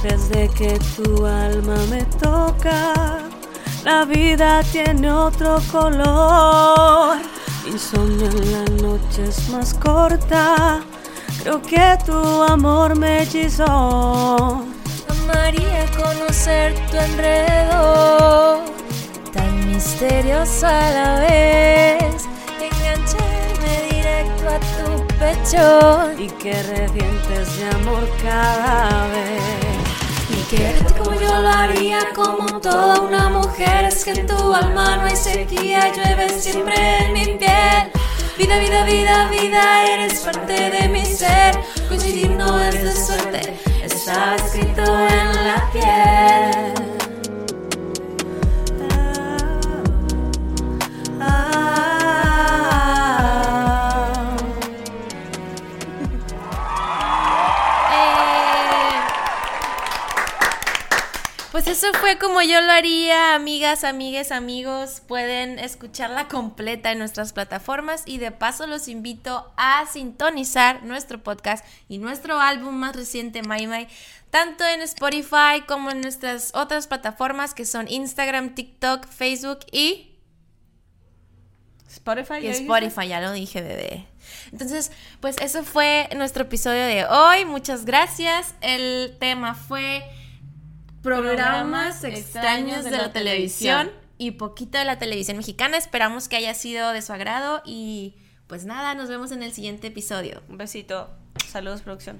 Desde 0.03 0.49
que 0.49 0.77
tu 0.97 1.25
alma 1.25 1.77
me 1.89 2.03
toca, 2.21 2.93
la 3.85 4.03
vida 4.03 4.61
tiene 4.69 5.09
otro 5.09 5.61
color. 5.71 7.19
Insomnio 7.65 8.27
en 8.29 8.51
la 8.51 8.83
noche 8.83 9.23
es 9.29 9.47
más 9.47 9.73
corta. 9.73 10.81
Creo 11.41 11.61
que 11.61 11.97
tu 12.05 12.11
amor 12.43 12.97
me 12.97 13.21
hechizó. 13.21 14.65
Amaría 15.07 15.85
conocer 15.95 16.75
tu 16.91 16.97
enredo, 16.97 18.59
tan 19.31 19.67
misterioso 19.71 20.67
a 20.67 20.89
la 20.91 21.19
vez. 21.21 22.27
Engancharme 22.59 23.73
directo 23.89 24.49
a 24.49 24.59
tu 24.59 25.07
pecho 25.17 26.21
Y 26.21 26.27
que 26.27 26.61
revientes 26.63 27.57
de 27.57 27.69
amor 27.69 28.05
cada 28.21 29.07
vez. 29.07 29.62
Como 30.97 31.13
yo 31.19 31.41
lo 31.41 31.49
haría, 31.49 31.99
como 32.13 32.59
toda 32.59 33.01
una 33.01 33.29
mujer. 33.29 33.85
Es 33.85 34.03
que 34.03 34.11
en 34.11 34.27
tu 34.27 34.53
alma 34.53 34.97
no 34.97 35.05
hay 35.05 35.15
sequía, 35.15 35.91
llueve 35.93 36.29
siempre 36.29 36.75
en 37.05 37.13
mi 37.13 37.25
piel. 37.37 37.91
Vida, 38.37 38.59
vida, 38.59 38.83
vida, 38.83 39.29
vida, 39.29 39.85
eres 39.85 40.19
parte 40.19 40.69
de 40.69 40.89
mi 40.89 41.05
ser. 41.05 41.57
Coincidir 41.87 42.31
no 42.31 42.59
es 42.59 42.83
de 42.83 42.91
suerte, 42.91 43.57
está 43.83 44.35
escrito 44.35 44.83
en 44.83 45.47
la 45.47 45.69
piel. 45.71 46.92
Pues 61.53 61.67
eso 61.67 61.85
fue 62.01 62.17
como 62.17 62.41
yo 62.41 62.59
lo 62.61 62.71
haría, 62.71 63.35
amigas, 63.35 63.83
amigues, 63.83 64.31
amigos. 64.31 65.03
Pueden 65.07 65.59
escucharla 65.59 66.27
completa 66.27 66.91
en 66.91 66.97
nuestras 66.97 67.31
plataformas 67.31 68.01
y 68.07 68.17
de 68.17 68.31
paso 68.31 68.65
los 68.65 68.87
invito 68.87 69.53
a 69.55 69.85
sintonizar 69.85 70.81
nuestro 70.81 71.21
podcast 71.21 71.63
y 71.87 71.99
nuestro 71.99 72.39
álbum 72.39 72.73
más 72.73 72.95
reciente, 72.95 73.43
My 73.43 73.67
My, 73.67 73.87
tanto 74.31 74.65
en 74.65 74.81
Spotify 74.81 75.61
como 75.67 75.91
en 75.91 76.01
nuestras 76.01 76.55
otras 76.55 76.87
plataformas 76.87 77.53
que 77.53 77.65
son 77.65 77.87
Instagram, 77.87 78.55
TikTok, 78.55 79.05
Facebook 79.05 79.59
y 79.71 80.17
Spotify. 81.87 82.39
y. 82.41 82.47
Spotify, 82.47 83.09
ya 83.09 83.21
lo 83.21 83.31
dije, 83.31 83.61
bebé. 83.61 84.07
Entonces, 84.51 84.91
pues 85.19 85.35
eso 85.37 85.63
fue 85.63 86.09
nuestro 86.15 86.45
episodio 86.45 86.83
de 86.83 87.05
hoy. 87.05 87.45
Muchas 87.45 87.85
gracias. 87.85 88.55
El 88.61 89.15
tema 89.19 89.53
fue 89.53 90.03
programas 91.03 92.03
extraños 92.03 92.85
de 92.85 92.91
la 92.91 93.11
televisión 93.11 93.91
y 94.17 94.31
poquito 94.31 94.77
de 94.77 94.85
la 94.85 94.97
televisión 94.97 95.37
mexicana. 95.37 95.77
Esperamos 95.77 96.27
que 96.29 96.37
haya 96.37 96.53
sido 96.53 96.91
de 96.91 97.01
su 97.01 97.13
agrado 97.13 97.61
y 97.65 98.15
pues 98.47 98.65
nada, 98.65 98.95
nos 98.95 99.09
vemos 99.09 99.31
en 99.31 99.43
el 99.43 99.51
siguiente 99.51 99.87
episodio. 99.87 100.41
Un 100.49 100.57
besito. 100.57 101.09
Saludos, 101.47 101.81
producción. 101.81 102.19